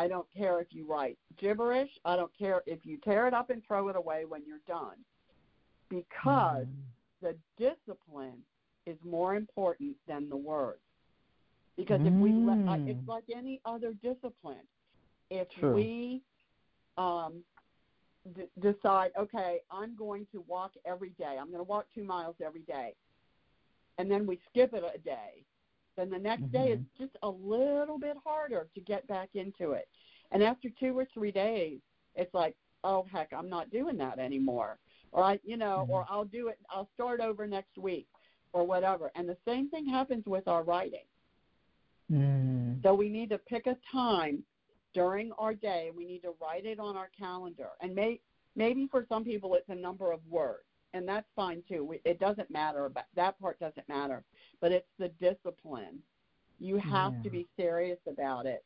I 0.00 0.08
don't 0.08 0.30
care 0.40 0.56
if 0.60 0.68
you 0.76 0.82
write 0.92 1.18
gibberish. 1.42 1.90
I 2.04 2.16
don't 2.16 2.34
care 2.42 2.58
if 2.66 2.80
you 2.88 2.96
tear 2.98 3.22
it 3.28 3.34
up 3.34 3.50
and 3.50 3.60
throw 3.66 3.88
it 3.90 3.96
away 3.96 4.20
when 4.24 4.42
you're 4.46 4.66
done, 4.78 4.98
because 5.88 6.66
Mhm. 6.66 6.84
the 7.20 7.34
discipline 7.58 8.40
is 8.86 8.98
more 9.04 9.34
important 9.36 9.94
than 10.06 10.22
the 10.28 10.36
words." 10.52 10.82
Because 11.76 12.00
if 12.10 12.14
we 12.14 12.30
let, 12.32 12.58
I- 12.68 12.78
Mm. 12.78 12.88
it's 12.88 13.08
like 13.08 13.28
any 13.30 13.60
other 13.64 13.92
discipline. 13.94 14.66
If 15.30 15.48
True. 15.50 15.74
we 15.74 16.22
um, 16.96 17.44
d- 18.34 18.50
decide, 18.58 19.10
okay, 19.16 19.52
I'm 19.70 19.94
going 19.96 20.26
to 20.32 20.40
walk 20.42 20.72
every 20.84 21.10
day. 21.10 21.34
I'm 21.38 21.50
going 21.54 21.64
to 21.66 21.70
walk 21.74 21.86
two 21.94 22.04
miles 22.04 22.36
every 22.40 22.62
day, 22.62 22.94
and 23.98 24.10
then 24.10 24.26
we 24.26 24.36
skip 24.48 24.74
it 24.74 24.84
a 24.84 24.98
day, 24.98 25.46
then 26.00 26.10
the 26.10 26.18
next 26.18 26.50
day 26.50 26.70
Mhm. 26.70 26.80
it's 26.80 26.98
just 26.98 27.16
a 27.22 27.28
little 27.28 27.98
bit 27.98 28.16
harder 28.24 28.68
to 28.74 28.80
get 28.80 29.06
back 29.06 29.34
into 29.34 29.72
it. 29.72 29.88
And 30.30 30.42
after 30.42 30.70
two 30.70 30.98
or 30.98 31.04
three 31.06 31.32
days, 31.32 31.80
it's 32.14 32.32
like, 32.32 32.56
oh 32.82 33.02
heck, 33.02 33.32
I'm 33.32 33.48
not 33.50 33.70
doing 33.70 33.96
that 33.98 34.18
anymore, 34.18 34.78
or 35.12 35.22
I, 35.22 35.40
you 35.44 35.56
know, 35.56 35.84
Mhm. 35.86 35.90
or 35.90 36.06
I'll 36.08 36.24
do 36.24 36.48
it. 36.48 36.58
I'll 36.70 36.88
start 36.94 37.20
over 37.20 37.46
next 37.46 37.76
week, 37.76 38.08
or 38.52 38.64
whatever. 38.64 39.10
And 39.14 39.28
the 39.28 39.36
same 39.44 39.68
thing 39.68 39.86
happens 39.86 40.24
with 40.26 40.48
our 40.48 40.62
writing. 40.62 41.04
Mm. 42.10 42.82
So 42.82 42.94
we 42.94 43.08
need 43.08 43.30
to 43.30 43.38
pick 43.38 43.66
a 43.66 43.76
time 43.92 44.44
during 44.92 45.30
our 45.32 45.54
day. 45.54 45.90
We 45.94 46.04
need 46.04 46.22
to 46.22 46.34
write 46.40 46.64
it 46.64 46.80
on 46.80 46.96
our 46.96 47.08
calendar. 47.16 47.70
And 47.80 47.94
may, 47.94 48.20
maybe 48.56 48.88
for 48.88 49.04
some 49.08 49.24
people 49.24 49.54
it's 49.54 49.68
a 49.68 49.74
number 49.74 50.10
of 50.10 50.20
words, 50.28 50.64
and 50.94 51.06
that's 51.06 51.26
fine 51.36 51.62
too. 51.68 51.96
It 52.04 52.18
doesn't 52.18 52.50
matter. 52.50 52.86
About, 52.86 53.04
that 53.16 53.38
part 53.40 53.58
doesn't 53.60 53.88
matter. 53.88 54.22
But 54.60 54.72
it's 54.72 54.88
the 54.98 55.08
discipline. 55.20 56.02
You 56.58 56.76
have 56.78 57.12
Yeah. 57.14 57.22
to 57.24 57.30
be 57.30 57.48
serious 57.56 57.98
about 58.06 58.46
it. 58.46 58.64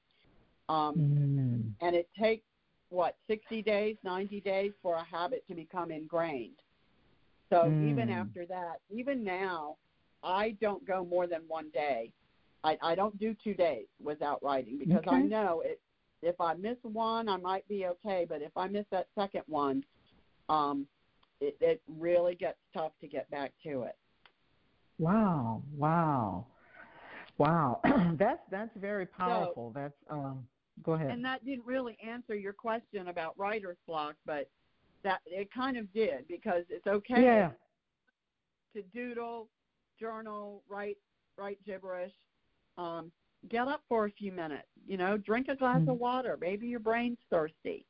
Um, 0.68 0.96
Mm. 0.96 1.72
And 1.80 1.94
it 1.96 2.08
takes, 2.18 2.46
what, 2.88 3.16
60 3.26 3.62
days, 3.62 3.96
90 4.02 4.40
days 4.40 4.72
for 4.82 4.94
a 4.96 5.04
habit 5.04 5.46
to 5.48 5.54
become 5.54 5.90
ingrained. 5.90 6.60
So 7.50 7.70
Mm. 7.70 7.82
even 7.82 8.10
after 8.10 8.46
that, 8.46 8.80
even 8.90 9.22
now, 9.24 9.76
I 10.22 10.52
don't 10.60 10.84
go 10.86 11.04
more 11.04 11.26
than 11.26 11.42
one 11.48 11.70
day. 11.70 12.12
I, 12.62 12.78
I 12.80 12.94
don't 12.94 13.18
do 13.18 13.34
two 13.34 13.54
days 13.54 13.86
without 14.02 14.42
writing 14.42 14.78
because 14.78 15.04
I 15.06 15.20
know 15.22 15.60
it. 15.60 15.80
If 16.22 16.40
I 16.40 16.54
miss 16.54 16.78
one, 16.82 17.28
I 17.28 17.36
might 17.36 17.66
be 17.68 17.86
okay, 17.86 18.24
but 18.26 18.40
if 18.40 18.56
I 18.56 18.66
miss 18.68 18.86
that 18.90 19.08
second 19.14 19.42
one, 19.46 19.84
um, 20.48 20.86
it, 21.40 21.56
it 21.60 21.82
really 21.98 22.34
gets 22.34 22.58
tough 22.72 22.92
to 23.00 23.08
get 23.08 23.30
back 23.30 23.52
to 23.64 23.82
it. 23.82 23.96
Wow, 24.98 25.62
wow. 25.76 26.46
Wow, 27.38 27.80
that's 28.18 28.42
that's 28.50 28.70
very 28.76 29.06
powerful. 29.06 29.72
So, 29.74 29.80
that's 29.80 29.94
um. 30.10 30.46
Go 30.82 30.92
ahead. 30.94 31.10
And 31.10 31.24
that 31.24 31.44
didn't 31.44 31.64
really 31.64 31.96
answer 32.04 32.34
your 32.34 32.52
question 32.52 33.06
about 33.06 33.38
writer's 33.38 33.76
block, 33.86 34.16
but 34.26 34.50
that 35.04 35.20
it 35.24 35.48
kind 35.52 35.76
of 35.76 35.92
did 35.92 36.26
because 36.28 36.64
it's 36.68 36.86
okay 36.86 37.22
yeah. 37.22 37.50
to 38.74 38.82
doodle, 38.92 39.48
journal, 40.00 40.62
write 40.68 40.98
write 41.38 41.58
gibberish. 41.64 42.12
Um, 42.76 43.12
get 43.48 43.68
up 43.68 43.82
for 43.88 44.06
a 44.06 44.10
few 44.10 44.32
minutes. 44.32 44.66
You 44.86 44.96
know, 44.96 45.16
drink 45.16 45.46
a 45.48 45.54
glass 45.54 45.80
mm-hmm. 45.80 45.90
of 45.90 45.98
water. 45.98 46.36
Maybe 46.40 46.66
your 46.66 46.80
brain's 46.80 47.18
thirsty. 47.30 47.86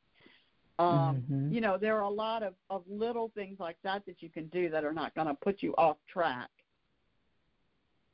Um, 0.79 1.23
mm-hmm. 1.31 1.53
You 1.53 1.61
know, 1.61 1.79
there 1.79 1.97
are 1.97 2.03
a 2.03 2.11
lot 2.11 2.43
of, 2.43 2.55
of 2.69 2.83
little 2.89 3.31
things 3.35 3.59
like 3.61 3.77
that 3.85 4.05
that 4.07 4.23
you 4.23 4.29
can 4.29 4.49
do 4.49 4.69
that 4.71 4.85
are 4.85 4.93
not 4.93 5.15
going 5.15 5.29
to 5.29 5.35
put 5.35 5.63
you 5.63 5.75
off 5.79 5.97
track. 6.09 6.51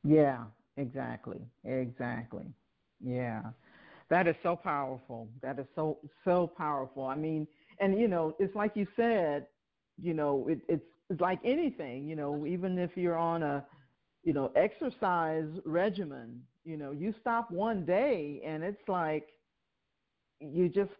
Yeah, 0.04 0.44
exactly, 0.76 1.40
exactly. 1.64 2.46
Yeah, 3.02 3.42
that 4.10 4.26
is 4.26 4.36
so 4.42 4.56
powerful. 4.56 5.28
That 5.42 5.58
is 5.58 5.66
so 5.74 5.98
so 6.24 6.46
powerful. 6.46 7.06
I 7.06 7.16
mean, 7.16 7.46
and 7.78 7.98
you 7.98 8.08
know, 8.08 8.34
it's 8.38 8.54
like 8.54 8.72
you 8.74 8.86
said. 8.96 9.46
You 10.02 10.14
know, 10.14 10.46
it, 10.48 10.60
it's 10.66 10.84
it's 11.10 11.20
like 11.20 11.40
anything. 11.44 12.08
You 12.08 12.16
know, 12.16 12.46
even 12.46 12.78
if 12.78 12.96
you're 12.96 13.18
on 13.18 13.42
a 13.42 13.64
you 14.22 14.32
know 14.32 14.50
exercise 14.56 15.48
regimen, 15.66 16.40
you 16.64 16.76
know, 16.76 16.92
you 16.92 17.14
stop 17.20 17.50
one 17.50 17.84
day 17.84 18.40
and 18.44 18.62
it's 18.62 18.88
like 18.88 19.28
you 20.40 20.68
just 20.68 20.90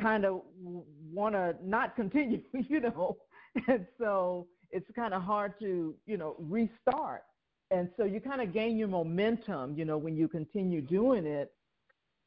kind 0.00 0.24
of 0.24 0.42
want 1.12 1.34
to 1.34 1.54
not 1.64 1.96
continue, 1.96 2.42
you 2.52 2.80
know, 2.80 3.16
and 3.68 3.86
so 3.98 4.46
it's 4.70 4.86
kind 4.94 5.14
of 5.14 5.22
hard 5.22 5.58
to, 5.60 5.94
you 6.06 6.16
know, 6.16 6.36
restart. 6.38 7.22
And 7.70 7.88
so 7.96 8.04
you 8.04 8.20
kind 8.20 8.42
of 8.42 8.52
gain 8.52 8.76
your 8.76 8.88
momentum, 8.88 9.74
you 9.76 9.84
know, 9.84 9.96
when 9.96 10.16
you 10.16 10.28
continue 10.28 10.82
doing 10.82 11.26
it, 11.26 11.52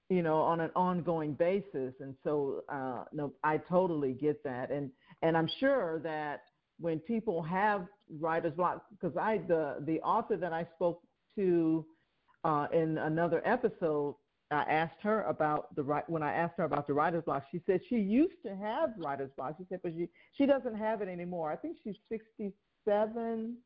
you 0.10 0.22
know, 0.22 0.38
on 0.38 0.60
an 0.60 0.72
ongoing 0.76 1.34
basis. 1.34 1.94
And 2.00 2.16
so, 2.24 2.64
uh, 2.70 3.06
no, 3.12 3.34
I 3.44 3.58
totally 3.58 4.14
get 4.14 4.44
that. 4.44 4.72
And 4.72 4.92
and 5.22 5.36
I'm 5.36 5.50
sure 5.60 6.00
that 6.04 6.42
when 6.80 7.00
people 7.00 7.42
have 7.42 7.88
writer's 8.20 8.54
block, 8.54 8.86
because 8.90 9.16
I 9.18 9.40
the 9.48 9.78
the 9.86 10.00
author 10.02 10.38
that 10.38 10.54
I 10.54 10.68
spoke 10.76 11.02
to 11.38 11.86
uh, 12.44 12.68
in 12.72 12.98
another 13.00 13.42
episode, 13.46 14.16
I 14.52 14.62
asked 14.64 15.02
her 15.02 15.24
about 15.24 15.76
the 15.76 15.84
right 15.84 16.08
when 16.08 16.22
I 16.22 16.34
asked 16.34 16.56
her 16.58 16.66
about 16.66 16.86
the 16.86 16.94
writer's 16.94 17.24
block. 17.24 17.46
She 17.52 17.62
said 17.66 17.82
she 17.90 17.96
used 17.96 18.42
to 18.46 18.56
have 18.56 18.92
writer's 18.98 19.32
block. 19.36 19.56
She 19.58 19.66
said, 19.70 19.80
but 19.82 19.94
she 19.94 20.08
she 20.34 20.46
doesn't 20.46 20.76
have 20.76 21.02
it 21.02 21.10
anymore. 21.10 21.52
I 21.52 21.56
think 21.56 21.78
she's 21.84 21.96
67, 22.10 23.58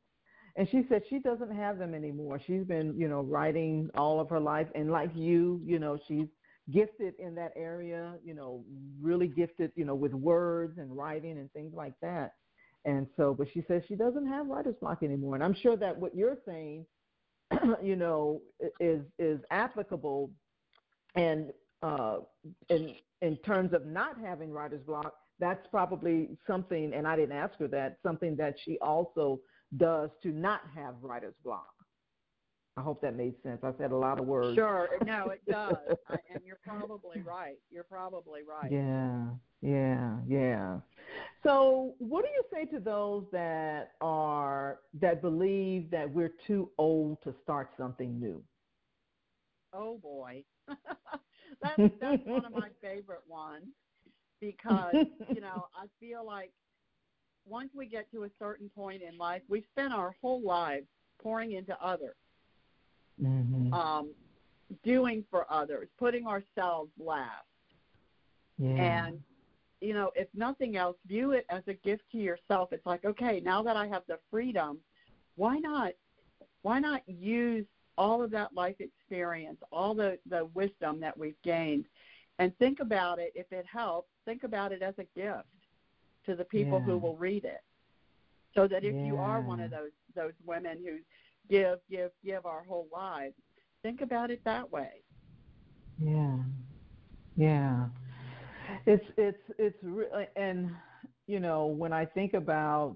and 0.55 0.69
she 0.69 0.85
said 0.87 1.03
she 1.09 1.19
doesn't 1.19 1.53
have 1.53 1.79
them 1.79 1.93
anymore. 1.93 2.39
She's 2.45 2.63
been 2.63 2.97
you 2.97 3.09
know 3.09 3.21
writing 3.21 3.89
all 3.95 4.21
of 4.21 4.29
her 4.29 4.39
life, 4.39 4.67
and 4.73 4.89
like 4.89 5.11
you, 5.13 5.61
you 5.65 5.79
know, 5.79 5.99
she's 6.07 6.27
gifted 6.71 7.13
in 7.19 7.35
that 7.35 7.51
area. 7.57 8.13
You 8.23 8.33
know, 8.33 8.63
really 9.01 9.27
gifted, 9.27 9.73
you 9.75 9.83
know, 9.83 9.95
with 9.95 10.13
words 10.13 10.77
and 10.77 10.95
writing 10.95 11.39
and 11.39 11.51
things 11.51 11.73
like 11.75 11.93
that. 12.01 12.35
And 12.85 13.05
so, 13.17 13.35
but 13.37 13.47
she 13.53 13.65
says 13.67 13.81
she 13.89 13.95
doesn't 13.95 14.27
have 14.27 14.47
writer's 14.47 14.75
block 14.79 15.03
anymore. 15.03 15.35
And 15.35 15.43
I'm 15.43 15.55
sure 15.61 15.75
that 15.75 15.97
what 15.97 16.15
you're 16.15 16.37
saying, 16.47 16.85
you 17.83 17.97
know, 17.97 18.41
is 18.79 19.01
is 19.17 19.41
applicable 19.51 20.31
and 21.15 21.51
uh, 21.81 22.17
in 22.69 22.95
in 23.21 23.37
terms 23.37 23.73
of 23.73 23.85
not 23.85 24.19
having 24.19 24.51
writer's 24.51 24.83
block, 24.83 25.13
that's 25.39 25.65
probably 25.67 26.29
something, 26.47 26.93
and 26.93 27.07
I 27.07 27.15
didn't 27.15 27.35
ask 27.35 27.57
her 27.59 27.67
that, 27.69 27.97
something 28.03 28.35
that 28.37 28.55
she 28.63 28.77
also 28.79 29.39
does 29.77 30.09
to 30.23 30.29
not 30.29 30.61
have 30.73 30.95
writer's 31.01 31.35
block. 31.43 31.73
I 32.77 32.81
hope 32.81 33.01
that 33.01 33.15
made 33.15 33.33
sense. 33.43 33.59
I 33.63 33.71
said 33.77 33.91
a 33.91 33.97
lot 33.97 34.19
of 34.19 34.25
words. 34.25 34.55
Sure. 34.55 34.87
No, 35.05 35.29
it 35.29 35.41
does. 35.49 35.75
I, 36.07 36.17
and 36.33 36.41
you're 36.45 36.59
probably 36.65 37.21
right. 37.21 37.57
You're 37.69 37.83
probably 37.83 38.41
right. 38.47 38.71
Yeah. 38.71 39.25
Yeah, 39.61 40.15
yeah. 40.25 40.77
So, 41.43 41.95
what 41.99 42.23
do 42.23 42.31
you 42.31 42.43
say 42.53 42.65
to 42.71 42.79
those 42.79 43.25
that 43.33 43.91
are 43.99 44.79
that 45.01 45.21
believe 45.21 45.91
that 45.91 46.09
we're 46.09 46.33
too 46.47 46.69
old 46.77 47.21
to 47.23 47.33
start 47.43 47.71
something 47.77 48.17
new? 48.19 48.41
Oh 49.73 49.97
boy. 49.97 50.43
That's 51.61 51.93
that's 51.99 52.25
one 52.25 52.45
of 52.45 52.51
my 52.53 52.69
favorite 52.81 53.23
ones 53.27 53.65
because 54.39 54.93
you 55.29 55.41
know 55.41 55.67
I 55.75 55.85
feel 55.99 56.25
like 56.25 56.51
once 57.45 57.69
we 57.75 57.87
get 57.87 58.09
to 58.11 58.23
a 58.23 58.29
certain 58.37 58.69
point 58.75 59.01
in 59.01 59.17
life, 59.17 59.41
we 59.47 59.65
spend 59.71 59.93
our 59.93 60.15
whole 60.21 60.41
lives 60.41 60.85
pouring 61.21 61.53
into 61.53 61.75
others, 61.83 62.15
mm-hmm. 63.21 63.73
um, 63.73 64.11
doing 64.83 65.23
for 65.31 65.51
others, 65.51 65.87
putting 65.97 66.27
ourselves 66.27 66.91
last, 66.99 67.47
yeah. 68.57 69.05
and 69.05 69.19
you 69.81 69.93
know, 69.93 70.11
if 70.15 70.27
nothing 70.33 70.75
else, 70.75 70.97
view 71.07 71.31
it 71.31 71.45
as 71.49 71.63
a 71.67 71.73
gift 71.73 72.03
to 72.11 72.17
yourself. 72.17 72.69
It's 72.73 72.85
like, 72.85 73.05
okay, 73.05 73.41
now 73.43 73.63
that 73.63 73.77
I 73.77 73.87
have 73.87 74.03
the 74.07 74.19
freedom, 74.29 74.77
why 75.35 75.57
not 75.57 75.93
why 76.61 76.79
not 76.79 77.01
use 77.07 77.65
all 77.99 78.23
of 78.23 78.31
that 78.31 78.53
life 78.53 78.77
experience, 78.79 79.57
all 79.73 79.93
the, 79.93 80.17
the 80.29 80.45
wisdom 80.53 81.01
that 81.01 81.15
we've 81.15 81.39
gained, 81.43 81.85
and 82.39 82.57
think 82.57 82.79
about 82.79 83.19
it, 83.19 83.33
if 83.35 83.51
it 83.51 83.65
helps, 83.71 84.07
think 84.23 84.43
about 84.43 84.71
it 84.71 84.81
as 84.81 84.93
a 84.97 85.19
gift 85.19 85.49
to 86.25 86.35
the 86.35 86.45
people 86.45 86.79
yeah. 86.79 86.85
who 86.85 86.97
will 86.97 87.17
read 87.17 87.43
it. 87.43 87.59
So 88.55 88.67
that 88.69 88.85
if 88.85 88.95
yeah. 88.95 89.05
you 89.05 89.17
are 89.17 89.41
one 89.41 89.59
of 89.59 89.69
those 89.69 89.91
those 90.15 90.31
women 90.43 90.79
who 90.83 90.97
give, 91.49 91.79
give, 91.91 92.11
give 92.25 92.45
our 92.45 92.63
whole 92.63 92.87
lives, 92.91 93.35
think 93.83 94.01
about 94.01 94.31
it 94.31 94.41
that 94.45 94.71
way. 94.71 95.03
Yeah. 96.01 96.37
Yeah. 97.35 97.85
It's 98.85 99.05
it's 99.17 99.43
it's 99.57 99.77
really 99.83 100.27
and 100.37 100.71
you 101.27 101.39
know, 101.39 101.65
when 101.67 101.91
I 101.91 102.05
think 102.05 102.33
about 102.33 102.95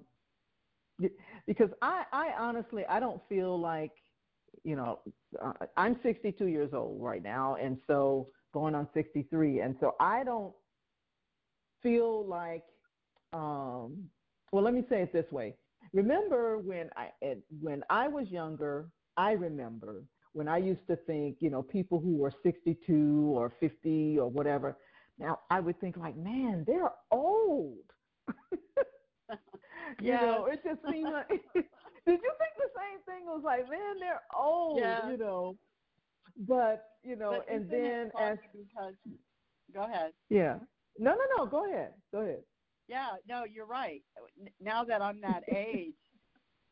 because 1.45 1.69
I 1.81 2.03
I 2.13 2.29
honestly 2.39 2.85
I 2.89 2.99
don't 3.01 3.21
feel 3.27 3.59
like 3.59 3.91
you 4.63 4.75
know, 4.75 4.99
uh, 5.43 5.53
I'm 5.77 5.97
62 6.03 6.47
years 6.47 6.71
old 6.73 7.01
right 7.01 7.23
now, 7.23 7.55
and 7.55 7.77
so 7.87 8.29
going 8.53 8.75
on 8.75 8.87
63, 8.93 9.59
and 9.61 9.75
so 9.79 9.95
I 9.99 10.23
don't 10.23 10.53
feel 11.81 12.25
like. 12.25 12.63
Um, 13.33 14.05
well, 14.51 14.63
let 14.63 14.75
me 14.75 14.85
say 14.89 15.01
it 15.01 15.11
this 15.11 15.31
way. 15.31 15.55
Remember 15.93 16.59
when 16.59 16.89
I 16.95 17.09
when 17.59 17.83
I 17.89 18.07
was 18.07 18.27
younger, 18.29 18.87
I 19.17 19.31
remember 19.31 20.03
when 20.33 20.47
I 20.47 20.57
used 20.57 20.85
to 20.87 20.95
think, 20.95 21.37
you 21.39 21.49
know, 21.49 21.61
people 21.61 21.99
who 21.99 22.17
were 22.17 22.31
62 22.43 23.33
or 23.35 23.53
50 23.59 24.19
or 24.19 24.29
whatever. 24.29 24.77
Now 25.19 25.39
I 25.49 25.59
would 25.59 25.79
think 25.79 25.95
like, 25.97 26.17
man, 26.17 26.63
they're 26.67 26.91
old. 27.11 27.77
you 30.01 30.11
know, 30.11 30.45
it 30.51 30.61
just 30.63 30.79
seemed 30.91 31.11
like. 31.11 31.41
did 32.05 32.19
you 32.21 32.31
think 32.37 32.53
the 32.57 32.69
same 32.75 32.99
thing? 33.05 33.25
It 33.27 33.29
was 33.29 33.43
like, 33.43 33.69
man, 33.69 33.99
they're 33.99 34.21
old, 34.37 34.79
yeah. 34.79 35.09
you 35.09 35.17
know. 35.17 35.55
But 36.47 36.85
you 37.03 37.15
know, 37.15 37.41
but 37.47 37.53
and 37.53 37.69
then 37.69 38.11
as 38.19 38.37
because, 38.51 38.93
go 39.73 39.83
ahead. 39.83 40.11
Yeah. 40.29 40.55
No, 40.97 41.11
no, 41.11 41.21
no. 41.37 41.45
Go 41.45 41.69
ahead. 41.69 41.93
Go 42.11 42.21
ahead. 42.21 42.43
Yeah. 42.87 43.09
No, 43.27 43.43
you're 43.45 43.65
right. 43.65 44.01
Now 44.61 44.83
that 44.83 45.01
I'm 45.01 45.21
that 45.21 45.43
age, 45.55 45.93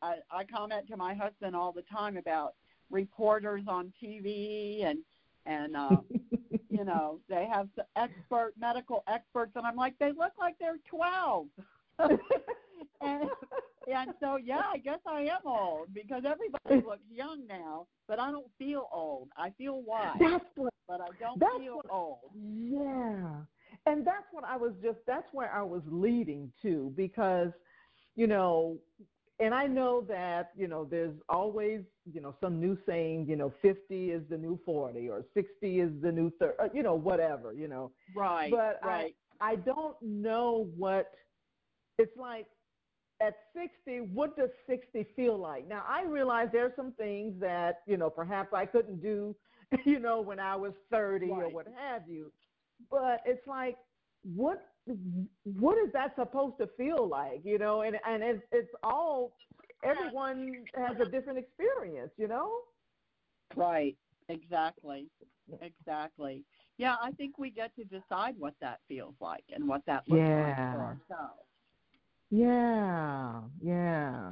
I, 0.02 0.16
I 0.30 0.44
comment 0.44 0.88
to 0.88 0.96
my 0.96 1.14
husband 1.14 1.54
all 1.54 1.72
the 1.72 1.82
time 1.82 2.16
about 2.16 2.54
reporters 2.90 3.62
on 3.68 3.92
TV 4.02 4.84
and 4.84 4.98
and 5.46 5.76
uh, 5.76 5.96
you 6.68 6.84
know 6.84 7.20
they 7.28 7.48
have 7.52 7.68
the 7.76 7.84
expert 7.96 8.52
medical 8.58 9.04
experts, 9.08 9.52
and 9.54 9.66
I'm 9.66 9.76
like, 9.76 9.94
they 9.98 10.10
look 10.10 10.32
like 10.38 10.56
they're 10.58 10.78
12. 10.88 11.46
and 13.00 13.30
and 13.92 14.10
so 14.20 14.36
yeah, 14.36 14.62
I 14.72 14.78
guess 14.78 14.98
I 15.06 15.22
am 15.22 15.40
old 15.46 15.92
because 15.94 16.22
everybody 16.26 16.86
looks 16.86 17.02
young 17.10 17.46
now, 17.46 17.86
but 18.08 18.18
I 18.18 18.30
don't 18.30 18.50
feel 18.58 18.88
old. 18.92 19.28
I 19.36 19.50
feel 19.50 19.82
wise. 19.82 20.16
That's 20.20 20.44
what, 20.56 20.74
but 20.88 21.00
I 21.00 21.08
don't 21.18 21.38
feel 21.60 21.76
what, 21.76 21.86
old. 21.90 22.18
Yeah. 22.34 23.42
And 23.86 24.06
that's 24.06 24.26
what 24.32 24.44
I 24.44 24.56
was 24.56 24.72
just 24.82 24.98
that's 25.06 25.26
where 25.32 25.52
I 25.52 25.62
was 25.62 25.82
leading 25.86 26.52
to 26.62 26.92
because 26.96 27.50
you 28.14 28.26
know 28.26 28.78
and 29.40 29.52
I 29.52 29.66
know 29.66 30.04
that, 30.08 30.50
you 30.56 30.68
know, 30.68 30.86
there's 30.88 31.14
always, 31.28 31.80
you 32.04 32.20
know, 32.20 32.32
some 32.40 32.60
new 32.60 32.78
saying, 32.86 33.26
you 33.28 33.34
know, 33.34 33.52
50 33.60 34.10
is 34.10 34.22
the 34.30 34.36
new 34.36 34.60
40 34.64 35.08
or 35.08 35.24
60 35.34 35.80
is 35.80 35.90
the 36.00 36.12
new 36.12 36.30
30, 36.38 36.52
uh, 36.60 36.68
you 36.72 36.84
know, 36.84 36.94
whatever, 36.94 37.52
you 37.52 37.66
know. 37.66 37.90
Right. 38.14 38.52
But 38.52 38.78
right. 38.84 39.14
I 39.40 39.52
I 39.52 39.56
don't 39.56 39.96
know 40.00 40.68
what 40.76 41.10
it's 41.98 42.16
like 42.16 42.46
at 43.22 43.36
60, 43.54 44.00
what 44.12 44.36
does 44.36 44.50
60 44.68 45.06
feel 45.14 45.38
like? 45.38 45.68
Now, 45.68 45.84
I 45.88 46.02
realize 46.02 46.48
there's 46.52 46.72
some 46.76 46.92
things 46.92 47.34
that, 47.40 47.80
you 47.86 47.96
know, 47.96 48.10
perhaps 48.10 48.52
I 48.52 48.66
couldn't 48.66 49.00
do, 49.00 49.34
you 49.84 49.98
know, 49.98 50.20
when 50.20 50.40
I 50.40 50.56
was 50.56 50.72
30 50.90 51.26
right. 51.26 51.44
or 51.44 51.48
what 51.50 51.66
have 51.78 52.02
you. 52.08 52.32
But 52.90 53.20
it's 53.24 53.46
like, 53.46 53.76
what 54.24 54.66
what 55.44 55.78
is 55.78 55.92
that 55.92 56.14
supposed 56.16 56.58
to 56.58 56.68
feel 56.76 57.08
like, 57.08 57.42
you 57.44 57.58
know? 57.58 57.82
And 57.82 57.96
and 58.06 58.22
it's 58.22 58.42
it's 58.50 58.70
all 58.82 59.32
everyone 59.84 60.64
has 60.74 60.96
a 61.00 61.08
different 61.08 61.38
experience, 61.38 62.10
you 62.16 62.26
know? 62.26 62.50
Right. 63.54 63.96
Exactly. 64.28 65.06
Exactly. 65.60 66.44
Yeah, 66.78 66.96
I 67.02 67.12
think 67.12 67.38
we 67.38 67.50
get 67.50 67.74
to 67.76 67.84
decide 67.84 68.34
what 68.38 68.54
that 68.60 68.80
feels 68.88 69.14
like 69.20 69.44
and 69.54 69.68
what 69.68 69.82
that 69.86 70.02
looks 70.08 70.20
yeah. 70.20 70.46
like 70.46 70.56
for 70.56 70.80
ourselves. 70.80 71.42
Yeah, 72.32 73.42
yeah. 73.62 74.30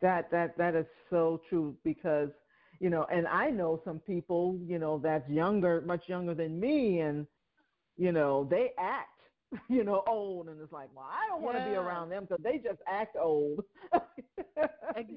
That 0.00 0.30
that 0.30 0.56
that 0.56 0.74
is 0.74 0.86
so 1.10 1.42
true 1.50 1.76
because 1.84 2.30
you 2.80 2.88
know, 2.88 3.06
and 3.12 3.26
I 3.28 3.50
know 3.50 3.82
some 3.84 3.98
people, 3.98 4.58
you 4.66 4.78
know, 4.78 4.98
that's 4.98 5.28
younger, 5.28 5.82
much 5.82 6.08
younger 6.08 6.34
than 6.34 6.58
me, 6.58 7.00
and 7.00 7.26
you 7.98 8.12
know, 8.12 8.48
they 8.50 8.70
act, 8.78 9.20
you 9.68 9.84
know, 9.84 10.02
old, 10.06 10.48
and 10.48 10.58
it's 10.58 10.72
like, 10.72 10.88
well, 10.94 11.06
I 11.06 11.28
don't 11.28 11.42
want 11.42 11.58
to 11.58 11.64
be 11.64 11.76
around 11.76 12.08
them 12.08 12.24
because 12.24 12.42
they 12.42 12.56
just 12.56 12.80
act 12.88 13.14
old. 13.20 13.62
exactly. 14.96 15.04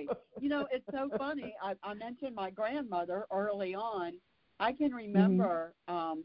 you, 0.00 0.06
know? 0.06 0.14
you 0.40 0.48
know, 0.48 0.66
it's 0.72 0.86
so 0.90 1.10
funny. 1.18 1.54
I, 1.62 1.74
I 1.82 1.92
mentioned 1.92 2.34
my 2.34 2.48
grandmother 2.48 3.26
early 3.30 3.74
on. 3.74 4.12
I 4.58 4.72
can 4.72 4.92
remember 4.92 5.74
mm-hmm. 5.88 5.94
um, 5.94 6.24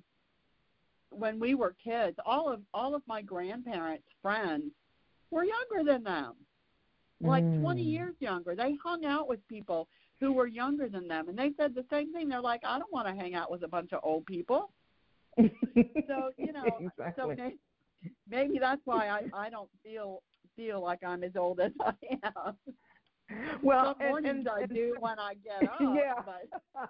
when 1.10 1.38
we 1.38 1.54
were 1.54 1.76
kids. 1.84 2.16
All 2.26 2.50
of 2.50 2.62
all 2.74 2.96
of 2.96 3.02
my 3.08 3.22
grandparents' 3.22 4.08
friends 4.22 4.72
were 5.34 5.44
younger 5.44 5.92
than 5.92 6.04
them, 6.04 6.34
like 7.22 7.44
mm. 7.44 7.62
20 7.62 7.82
years 7.82 8.16
younger. 8.20 8.56
They 8.56 8.78
hung 8.84 9.06
out 9.06 9.28
with 9.28 9.46
people 9.48 9.88
who 10.20 10.32
were 10.32 10.48
younger 10.48 10.88
than 10.88 11.08
them, 11.08 11.30
and 11.30 11.38
they 11.38 11.52
said 11.58 11.76
the 11.76 11.86
same 11.90 12.14
thing. 12.14 12.30
They're 12.30 12.42
like, 12.42 12.62
I 12.66 12.80
don't 12.80 12.94
want 12.94 13.08
to 13.08 13.16
hang 13.16 13.36
out 13.36 13.52
with 13.52 13.64
a 13.64 13.68
bunch 13.68 13.92
of 13.94 14.00
old 14.04 14.26
people. 14.26 14.72
so 15.38 16.32
you 16.38 16.54
know, 16.54 16.64
exactly. 16.80 17.14
so 17.18 17.28
maybe, 17.30 17.58
maybe 18.30 18.60
that's 18.60 18.82
why 18.86 19.08
I 19.08 19.46
I 19.46 19.50
don't 19.50 19.70
feel 19.84 20.22
feel 20.56 20.82
like 20.82 21.00
I'm 21.04 21.24
as 21.24 21.36
old 21.36 21.60
as 21.60 21.72
I 21.80 21.94
am. 22.24 22.56
Well, 23.62 23.96
Some 24.00 24.08
mornings 24.10 24.48
and, 24.48 24.50
I 24.50 24.66
do 24.66 24.96
when 25.00 25.20
I 25.20 25.34
get 25.44 25.64
up. 25.70 25.80
Yeah. 25.80 26.14
But, 26.26 26.90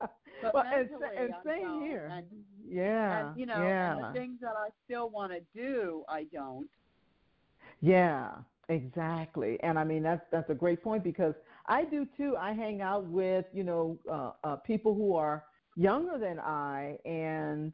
but 0.42 0.54
well, 0.54 0.64
mentally, 0.64 1.08
and, 1.16 1.26
and 1.26 1.34
same 1.44 1.80
here. 1.82 2.10
And, 2.12 2.26
yeah. 2.66 3.28
And 3.28 3.38
you 3.38 3.46
know, 3.46 3.62
yeah. 3.62 3.92
and 3.96 4.04
the 4.04 4.18
things 4.18 4.38
that 4.40 4.54
I 4.56 4.68
still 4.84 5.10
want 5.10 5.32
to 5.32 5.40
do, 5.54 6.04
I 6.08 6.24
don't. 6.32 6.68
Yeah, 7.80 8.30
exactly. 8.68 9.58
And 9.62 9.78
I 9.78 9.84
mean 9.84 10.02
that's 10.02 10.22
that's 10.32 10.50
a 10.50 10.54
great 10.54 10.82
point 10.82 11.04
because 11.04 11.34
I 11.66 11.84
do 11.84 12.06
too. 12.16 12.36
I 12.38 12.52
hang 12.52 12.80
out 12.82 13.04
with 13.06 13.46
you 13.52 13.64
know 13.64 13.98
uh, 14.10 14.32
uh, 14.44 14.56
people 14.56 14.94
who 14.94 15.14
are 15.14 15.44
younger 15.76 16.18
than 16.18 16.38
I, 16.40 16.98
and 17.04 17.72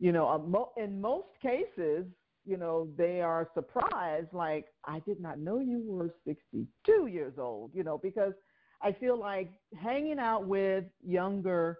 you 0.00 0.12
know, 0.12 0.28
uh, 0.28 0.82
in 0.82 1.00
most 1.00 1.28
cases, 1.42 2.06
you 2.44 2.56
know, 2.56 2.88
they 2.98 3.20
are 3.22 3.48
surprised, 3.54 4.28
like, 4.32 4.66
I 4.84 5.00
did 5.00 5.20
not 5.20 5.38
know 5.38 5.60
you 5.60 5.82
were 5.86 6.10
62 6.26 7.06
years 7.08 7.34
old, 7.38 7.72
you 7.74 7.84
know, 7.84 7.98
because 7.98 8.34
I 8.82 8.92
feel 8.92 9.18
like 9.18 9.50
hanging 9.80 10.18
out 10.18 10.46
with 10.46 10.84
younger 11.06 11.78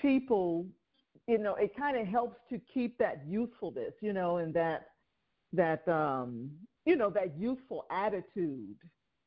people, 0.00 0.66
you 1.28 1.38
know, 1.38 1.54
it 1.56 1.76
kind 1.76 1.96
of 1.96 2.06
helps 2.06 2.38
to 2.50 2.60
keep 2.72 2.98
that 2.98 3.22
youthfulness, 3.28 3.94
you 4.00 4.12
know, 4.12 4.38
and 4.38 4.54
that, 4.54 4.88
that, 5.52 5.86
um, 5.88 6.50
you 6.84 6.96
know, 6.96 7.10
that 7.10 7.38
youthful 7.38 7.84
attitude, 7.90 8.76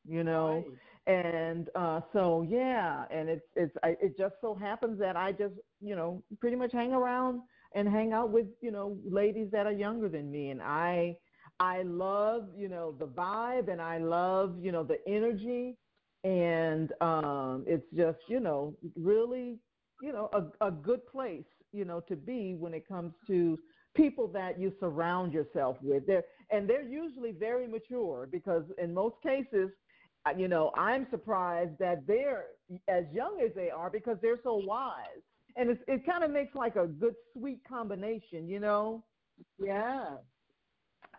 you 0.04 0.24
know? 0.24 0.66
Right. 0.66 0.78
and 1.06 1.68
uh 1.76 2.00
so 2.12 2.42
yeah 2.48 3.04
and 3.10 3.28
it's 3.28 3.46
it's 3.54 3.74
I, 3.82 3.90
it 4.00 4.16
just 4.18 4.34
so 4.40 4.54
happens 4.54 4.98
that 4.98 5.16
i 5.16 5.30
just 5.32 5.54
you 5.80 5.94
know 5.94 6.22
pretty 6.40 6.56
much 6.56 6.72
hang 6.72 6.92
around 6.92 7.42
and 7.74 7.88
hang 7.88 8.12
out 8.12 8.30
with 8.30 8.46
you 8.60 8.70
know 8.72 8.98
ladies 9.08 9.48
that 9.52 9.66
are 9.66 9.72
younger 9.72 10.08
than 10.08 10.30
me. 10.30 10.50
And 10.50 10.60
i 10.62 11.16
i 11.60 11.82
love 11.82 12.48
you 12.56 12.68
know 12.68 12.92
the 12.98 13.06
vibe 13.06 13.70
and 13.70 13.80
i 13.80 13.98
love 13.98 14.56
you 14.60 14.72
know 14.72 14.82
the 14.84 14.98
energy. 15.06 15.76
And 16.24 16.92
um 17.00 17.64
it's 17.66 17.86
just 17.96 18.18
you 18.28 18.40
know 18.40 18.76
really 18.96 19.58
you 20.02 20.12
know 20.12 20.28
a 20.32 20.66
a 20.66 20.70
good 20.70 21.06
place 21.06 21.44
you 21.72 21.84
know 21.84 22.00
to 22.08 22.16
be 22.16 22.54
when 22.54 22.74
it 22.74 22.86
comes 22.88 23.12
to 23.28 23.58
people 23.94 24.28
that 24.28 24.58
you 24.60 24.72
surround 24.80 25.32
yourself 25.32 25.76
with. 25.82 26.06
They're 26.06 26.24
and 26.50 26.68
they're 26.68 26.82
usually 26.82 27.32
very 27.32 27.66
mature 27.66 28.28
because 28.30 28.64
in 28.78 28.92
most 28.94 29.16
cases 29.22 29.70
you 30.36 30.48
know 30.48 30.72
i'm 30.76 31.06
surprised 31.10 31.78
that 31.78 32.04
they're 32.06 32.46
as 32.88 33.04
young 33.12 33.40
as 33.44 33.52
they 33.54 33.70
are 33.70 33.90
because 33.90 34.16
they're 34.22 34.40
so 34.42 34.60
wise 34.66 35.22
and 35.56 35.70
it's, 35.70 35.80
it 35.88 36.04
kind 36.06 36.22
of 36.22 36.30
makes 36.30 36.54
like 36.54 36.76
a 36.76 36.86
good 36.86 37.14
sweet 37.32 37.60
combination, 37.66 38.48
you 38.48 38.60
know. 38.60 39.02
Yeah. 39.58 40.16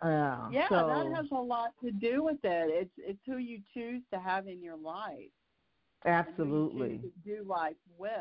Uh, 0.02 0.50
yeah, 0.52 0.68
so, 0.70 0.88
that 0.88 1.16
has 1.16 1.26
a 1.32 1.36
lot 1.36 1.72
to 1.84 1.92
do 1.92 2.24
with 2.24 2.38
it. 2.44 2.70
It's 2.70 2.92
it's 2.98 3.20
who 3.26 3.38
you 3.38 3.60
choose 3.74 4.04
to 4.14 4.20
have 4.20 4.48
in 4.48 4.62
your 4.62 4.78
life. 4.78 5.32
Absolutely. 6.06 7.00
to 7.00 7.12
do 7.26 7.44
life 7.44 7.76
with. 7.98 8.12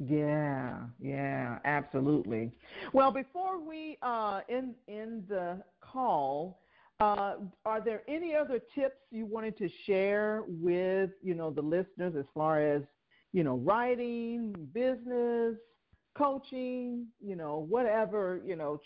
Yeah, 0.00 0.80
yeah, 1.00 1.58
absolutely. 1.64 2.50
Well, 2.92 3.12
before 3.12 3.60
we 3.60 3.98
uh, 4.02 4.40
end 4.48 4.74
end 4.88 5.26
the 5.28 5.62
call, 5.94 6.60
uh, 7.00 7.34
are 7.64 7.80
there 7.82 8.02
any 8.08 8.34
other 8.34 8.60
tips 8.74 8.96
you 9.10 9.24
wanted 9.24 9.56
to 9.58 9.68
share 9.86 10.42
with 10.46 11.10
you 11.22 11.34
know 11.34 11.50
the 11.50 11.62
listeners 11.62 12.14
as 12.18 12.26
far 12.34 12.60
as 12.60 12.82
you 13.34 13.42
know, 13.42 13.56
writing, 13.56 14.54
business, 14.72 15.56
coaching, 16.16 17.08
you 17.20 17.34
know, 17.34 17.66
whatever, 17.68 18.40
you 18.46 18.54
know, 18.54 18.80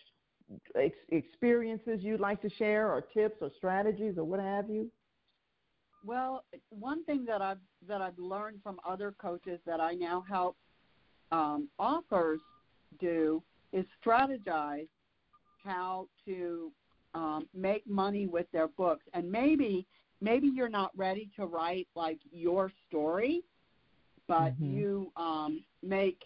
ex- 0.75 0.97
experiences 1.11 2.01
you'd 2.01 2.19
like 2.19 2.41
to 2.41 2.49
share 2.57 2.91
or 2.91 3.03
tips 3.03 3.37
or 3.43 3.51
strategies 3.59 4.17
or 4.17 4.25
what 4.25 4.41
have 4.41 4.71
you? 4.71 4.91
Well, 6.03 6.45
one 6.71 7.05
thing 7.05 7.27
that 7.27 7.43
I've 7.43 7.59
that 7.87 8.01
I've 8.01 8.19
learned 8.19 8.61
from 8.63 8.81
other 8.89 9.15
coaches 9.21 9.61
that 9.67 9.81
I 9.81 9.93
now 9.93 10.25
help 10.27 10.57
um, 11.31 11.69
authors 11.79 12.41
do 12.99 13.43
is 13.75 13.85
strategize 14.03 14.89
how 15.63 16.09
to 16.25 16.73
um, 17.19 17.49
make 17.53 17.85
money 17.87 18.27
with 18.27 18.47
their 18.53 18.69
books. 18.69 19.05
And 19.13 19.31
maybe 19.31 19.87
maybe 20.21 20.49
you're 20.49 20.69
not 20.69 20.91
ready 20.97 21.31
to 21.37 21.47
write 21.47 21.89
like 21.95 22.19
your 22.31 22.73
story, 22.89 23.43
but 24.27 24.53
mm-hmm. 24.53 24.77
you 24.77 25.13
um, 25.17 25.65
make, 25.83 26.23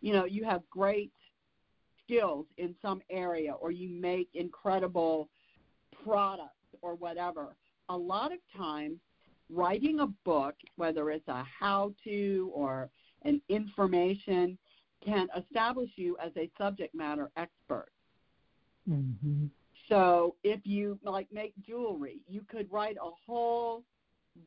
you 0.00 0.12
know, 0.12 0.24
you 0.24 0.44
have 0.44 0.62
great 0.70 1.12
skills 2.04 2.46
in 2.58 2.74
some 2.80 3.00
area 3.10 3.52
or 3.52 3.70
you 3.72 3.88
make 3.88 4.28
incredible 4.34 5.28
products 6.04 6.52
or 6.80 6.94
whatever. 6.94 7.56
A 7.88 7.96
lot 7.96 8.32
of 8.32 8.38
times, 8.56 8.98
writing 9.48 10.00
a 10.00 10.06
book, 10.24 10.54
whether 10.76 11.10
it's 11.10 11.28
a 11.28 11.44
how 11.44 11.92
to 12.04 12.50
or 12.52 12.88
an 13.22 13.40
information, 13.48 14.58
can 15.04 15.28
establish 15.36 15.90
you 15.96 16.16
as 16.24 16.32
a 16.36 16.50
subject 16.58 16.94
matter 16.94 17.30
expert. 17.36 17.90
Mm-hmm. 18.88 19.46
So 19.88 20.34
if 20.42 20.60
you 20.64 20.98
like 21.04 21.28
make 21.32 21.54
jewelry, 21.64 22.20
you 22.28 22.42
could 22.50 22.70
write 22.72 22.96
a 22.96 23.10
whole 23.26 23.84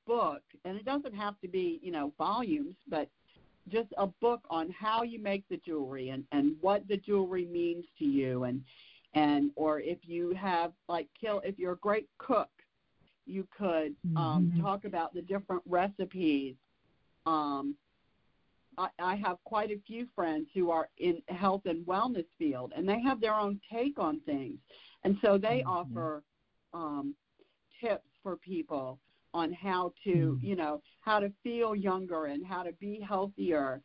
book, 0.06 0.42
and 0.66 0.78
it 0.78 0.86
doesn't 0.86 1.16
have 1.16 1.40
to 1.42 1.48
be, 1.48 1.80
you 1.82 1.92
know, 1.92 2.14
volumes, 2.18 2.76
but 2.88 3.10
just 3.70 3.90
a 3.98 4.08
book 4.08 4.42
on 4.50 4.70
how 4.72 5.04
you 5.04 5.22
make 5.22 5.44
the 5.50 5.58
jewelry 5.58 6.10
and 6.10 6.24
and 6.32 6.56
what 6.62 6.88
the 6.88 6.98
jewelry 6.98 7.46
means 7.46 7.86
to 7.98 8.06
you 8.06 8.44
and 8.44 8.62
and 9.14 9.52
or 9.56 9.80
if 9.80 9.98
you 10.04 10.34
have 10.34 10.72
like 10.88 11.08
kill 11.20 11.42
if 11.46 11.58
you're 11.58 11.74
a 11.74 11.78
great 11.78 12.08
cook 12.18 12.50
you 13.26 13.48
could 13.56 13.96
um 14.16 14.52
mm-hmm. 14.52 14.62
talk 14.62 14.86
about 14.86 15.14
the 15.14 15.22
different 15.22 15.62
recipes 15.68 16.56
um 17.26 17.76
I, 18.80 18.88
I 19.00 19.16
have 19.18 19.38
quite 19.44 19.70
a 19.70 19.80
few 19.86 20.08
friends 20.16 20.48
who 20.56 20.72
are 20.72 20.90
in 20.98 21.22
health 21.28 21.64
and 21.66 21.86
wellness 21.86 22.26
field 22.38 22.74
and 22.76 22.88
they 22.88 23.00
have 23.02 23.22
their 23.22 23.36
own 23.36 23.60
take 23.72 24.00
on 24.00 24.22
things 24.22 24.58
and 25.04 25.18
so 25.24 25.38
they 25.38 25.64
mm-hmm. 25.66 25.70
offer 25.70 26.24
um 26.74 27.14
tips 27.82 28.10
for 28.24 28.36
people 28.38 29.00
on 29.34 29.54
how 29.54 29.94
to, 30.04 30.10
mm-hmm. 30.10 30.46
you 30.46 30.56
know, 30.56 30.82
how 31.02 31.20
to 31.20 31.32
feel 31.44 31.76
younger 31.76 32.26
and 32.26 32.46
how 32.46 32.64
to 32.64 32.72
be 32.74 33.00
healthier. 33.08 33.82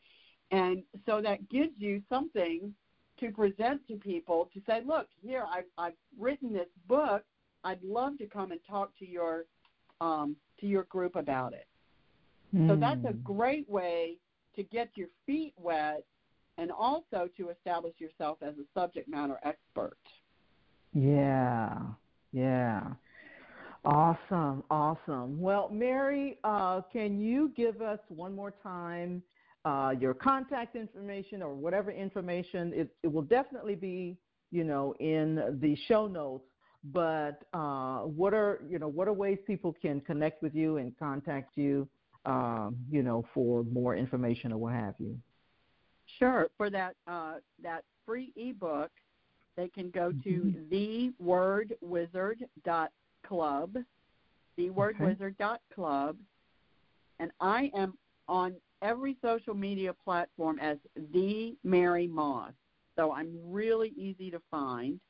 And 0.50 0.82
so 1.06 1.20
that 1.20 1.48
gives 1.48 1.72
you 1.76 2.02
something 2.08 2.72
to 3.20 3.30
present 3.30 3.86
to 3.88 3.96
people 3.96 4.50
to 4.54 4.60
say, 4.66 4.80
look, 4.86 5.06
here 5.22 5.44
I've, 5.52 5.64
I've 5.78 5.94
written 6.18 6.52
this 6.52 6.68
book. 6.88 7.22
I'd 7.62 7.82
love 7.82 8.18
to 8.18 8.26
come 8.26 8.52
and 8.52 8.60
talk 8.68 8.90
to 8.98 9.06
your 9.06 9.44
um, 10.00 10.36
to 10.60 10.66
your 10.66 10.84
group 10.84 11.16
about 11.16 11.52
it. 11.52 11.66
Mm. 12.54 12.68
So 12.68 12.76
that's 12.76 13.04
a 13.04 13.12
hmm. 13.12 13.22
great 13.22 13.68
way 13.70 14.18
to 14.56 14.62
get 14.62 14.90
your 14.94 15.08
feet 15.26 15.54
wet 15.56 16.04
and 16.58 16.70
also 16.70 17.28
to 17.36 17.50
establish 17.50 17.94
yourself 17.98 18.38
as 18.42 18.54
a 18.54 18.78
subject 18.78 19.08
matter 19.08 19.38
expert. 19.42 19.98
Yeah, 20.92 21.76
yeah. 22.32 22.82
Awesome, 23.84 24.62
awesome. 24.70 25.40
Well, 25.40 25.68
Mary, 25.70 26.38
uh, 26.44 26.80
can 26.92 27.20
you 27.20 27.52
give 27.56 27.82
us 27.82 27.98
one 28.08 28.34
more 28.34 28.54
time 28.62 29.22
uh, 29.64 29.92
your 29.98 30.14
contact 30.14 30.74
information 30.76 31.42
or 31.42 31.54
whatever 31.54 31.90
information? 31.90 32.72
It, 32.74 32.88
it 33.02 33.12
will 33.12 33.22
definitely 33.22 33.74
be, 33.74 34.16
you 34.50 34.64
know, 34.64 34.94
in 35.00 35.58
the 35.60 35.76
show 35.86 36.06
notes. 36.06 36.46
But 36.92 37.44
uh, 37.52 38.00
what 38.00 38.34
are, 38.34 38.62
you 38.68 38.78
know, 38.78 38.88
what 38.88 39.08
are 39.08 39.12
ways 39.12 39.38
people 39.46 39.74
can 39.80 40.00
connect 40.00 40.42
with 40.42 40.54
you 40.54 40.76
and 40.76 40.96
contact 40.98 41.56
you 41.56 41.88
um, 42.24 42.76
you 42.90 43.02
know, 43.02 43.24
for 43.34 43.64
more 43.64 43.96
information 43.96 44.52
or 44.52 44.58
what 44.58 44.74
have 44.74 44.94
you? 44.98 45.18
Sure. 46.18 46.48
For 46.56 46.70
that 46.70 46.94
uh, 47.06 47.34
that 47.62 47.84
free 48.06 48.32
ebook, 48.36 48.90
they 49.56 49.68
can 49.68 49.90
go 49.90 50.12
to 50.12 50.28
mm-hmm. 50.28 50.74
thewordwizard.club, 51.24 53.76
thewordwizard.club, 54.58 56.16
and 57.20 57.30
I 57.40 57.70
am 57.76 57.96
on 58.28 58.54
every 58.82 59.16
social 59.22 59.54
media 59.54 59.94
platform 60.04 60.58
as 60.60 60.76
the 61.12 61.56
Mary 61.64 62.06
Moss. 62.06 62.52
So 62.96 63.12
I'm 63.12 63.36
really 63.44 63.92
easy 63.96 64.30
to 64.30 64.40
find. 64.50 65.00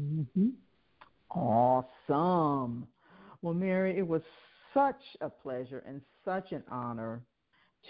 Mm-hmm. 0.00 0.50
Awesome. 1.30 2.86
Well, 3.42 3.54
Mary, 3.54 3.98
it 3.98 4.06
was 4.06 4.22
such 4.74 5.00
a 5.20 5.30
pleasure 5.30 5.82
and 5.86 6.02
such 6.24 6.52
an 6.52 6.62
honor 6.70 7.22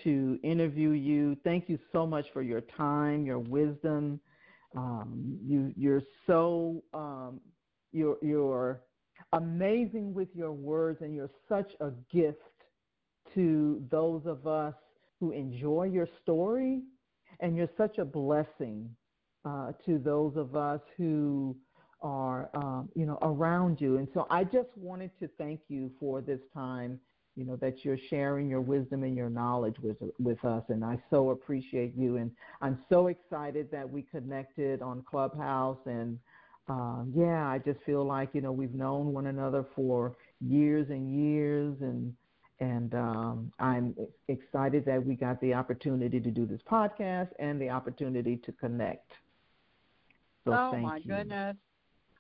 to 0.03 0.39
interview 0.43 0.91
you. 0.91 1.37
Thank 1.45 1.69
you 1.69 1.79
so 1.93 2.07
much 2.07 2.27
for 2.33 2.43
your 2.43 2.61
time, 2.61 3.25
your 3.25 3.39
wisdom. 3.39 4.21
Um, 4.77 5.39
you, 5.43 5.73
you're 5.77 6.03
so 6.27 6.83
um, 6.93 7.41
you're, 7.93 8.17
you're 8.23 8.81
amazing 9.33 10.13
with 10.13 10.29
your 10.35 10.53
words, 10.53 11.01
and 11.01 11.15
you're 11.15 11.31
such 11.49 11.71
a 11.81 11.91
gift 12.13 12.41
to 13.35 13.83
those 13.91 14.23
of 14.27 14.47
us 14.47 14.75
who 15.21 15.31
enjoy 15.31 15.85
your 15.85 16.09
story, 16.23 16.83
and 17.41 17.57
you're 17.57 17.71
such 17.77 17.99
a 17.99 18.05
blessing 18.05 18.91
uh, 19.45 19.73
to 19.87 19.99
those 19.99 20.37
of 20.37 20.57
us 20.57 20.81
who 20.97 21.57
are, 22.05 22.51
um, 22.55 22.89
you 22.95 23.07
know, 23.07 23.19
around 23.23 23.81
you. 23.81 23.97
And 23.97 24.07
so 24.15 24.27
I 24.31 24.45
just 24.45 24.69
wanted 24.77 25.11
to 25.21 25.29
thank 25.39 25.59
you 25.69 25.91
for 25.99 26.21
this 26.21 26.39
time, 26.53 27.01
you 27.35 27.45
know, 27.45 27.57
that 27.57 27.85
you're 27.85 27.99
sharing 28.11 28.49
your 28.49 28.61
wisdom 28.61 29.03
and 29.03 29.17
your 29.17 29.31
knowledge 29.31 29.77
with 29.83 29.97
with 30.21 30.45
us. 30.45 30.63
And 30.69 30.85
I 30.85 31.03
so 31.11 31.31
appreciate 31.31 31.97
you. 31.97 32.19
And 32.19 32.31
I'm 32.61 32.79
so 32.91 33.09
excited 33.09 33.71
that 33.73 33.89
we 33.89 34.03
connected 34.03 34.83
on 34.83 35.03
Clubhouse. 35.03 35.79
And 35.87 36.19
um, 36.69 37.13
yeah, 37.17 37.49
I 37.49 37.59
just 37.59 37.81
feel 37.85 38.05
like 38.05 38.31
you 38.35 38.43
know 38.43 38.53
we've 38.53 38.75
known 38.75 39.13
one 39.13 39.27
another 39.27 39.65
for 39.75 40.15
years 40.41 40.91
and 40.91 41.13
years 41.13 41.75
and 41.81 42.15
and 42.61 42.95
um, 42.95 43.53
I'm 43.59 43.97
excited 44.29 44.85
that 44.85 45.05
we 45.05 45.17
got 45.17 45.41
the 45.41 45.55
opportunity 45.55 46.21
to 46.21 46.31
do 46.31 46.47
this 46.47 46.61
podcast 46.71 47.31
and 47.39 47.61
the 47.61 47.69
opportunity 47.69 48.37
to 48.37 48.53
connect. 48.53 49.11
So 50.45 50.53
oh 50.53 50.77
my 50.77 50.99
you. 50.99 51.15
goodness! 51.15 51.57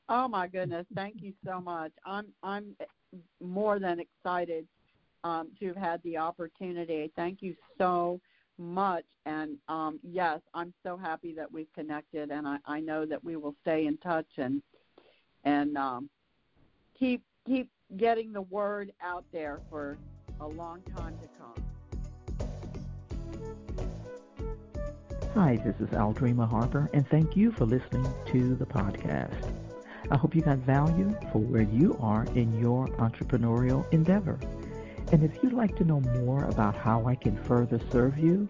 Oh 0.09 0.29
my 0.29 0.47
goodness! 0.49 0.87
Thank 0.95 1.23
you 1.23 1.33
so 1.47 1.61
much. 1.61 1.93
I'm 2.05 2.27
I'm 2.43 2.77
more 3.41 3.79
than 3.79 4.01
excited 4.01 4.67
um, 5.23 5.51
to 5.61 5.69
have 5.69 5.77
had 5.77 6.03
the 6.03 6.19
opportunity. 6.19 7.11
Thank 7.17 7.43
you 7.43 7.55
so 7.79 8.21
much. 8.59 9.05
And 9.27 9.57
um, 9.69 9.99
yes, 10.03 10.41
I'm 10.53 10.75
so 10.83 10.97
happy 10.97 11.35
that 11.35 11.51
we've 11.51 11.73
connected, 11.75 12.31
and 12.31 12.47
I, 12.47 12.59
I 12.67 12.81
know 12.81 13.07
that 13.07 13.25
we 13.25 13.37
will 13.37 13.55
stay 13.63 13.87
in 13.87 13.97
touch 13.99 14.29
and 14.37 14.63
and 15.45 15.77
um, 15.77 16.11
keep 16.99 17.23
keep 17.47 17.71
getting 17.97 18.33
the 18.33 18.43
word 18.43 18.93
out 19.03 19.25
there 19.33 19.61
for 19.71 19.99
a 20.41 20.47
long 20.47 20.83
time 20.97 21.19
to 21.19 21.29
come. 21.39 21.65
Hi, 25.35 25.57
this 25.65 25.75
is 25.81 25.89
Aldreama 25.95 26.49
Harper, 26.49 26.89
and 26.93 27.09
thank 27.09 27.37
you 27.37 27.51
for 27.53 27.65
listening 27.65 28.07
to 28.27 28.55
the 28.55 28.67
podcast. 28.67 29.64
I 30.11 30.17
hope 30.17 30.35
you 30.35 30.43
got 30.43 30.59
value 30.59 31.17
for 31.33 31.39
where 31.39 31.63
you 31.63 31.97
are 32.01 32.25
in 32.35 32.59
your 32.59 32.89
entrepreneurial 32.99 33.91
endeavor. 33.93 34.39
And 35.13 35.23
if 35.23 35.43
you'd 35.43 35.53
like 35.53 35.77
to 35.77 35.85
know 35.85 36.01
more 36.01 36.45
about 36.45 36.75
how 36.75 37.07
I 37.07 37.15
can 37.15 37.37
further 37.45 37.79
serve 37.91 38.19
you, 38.19 38.49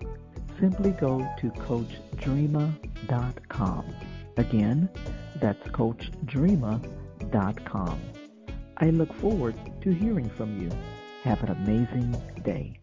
simply 0.61 0.93
go 0.93 1.19
to 1.41 1.51
CoachDreama.com. 1.51 3.95
Again, 4.37 4.89
that's 5.37 5.63
CoachDreama.com. 5.69 8.01
I 8.79 8.91
look 8.91 9.15
forward 9.15 9.55
to 9.83 9.93
hearing 9.93 10.29
from 10.31 10.61
you. 10.61 10.69
Have 11.23 11.41
an 11.43 11.51
amazing 11.51 12.17
day. 12.43 12.81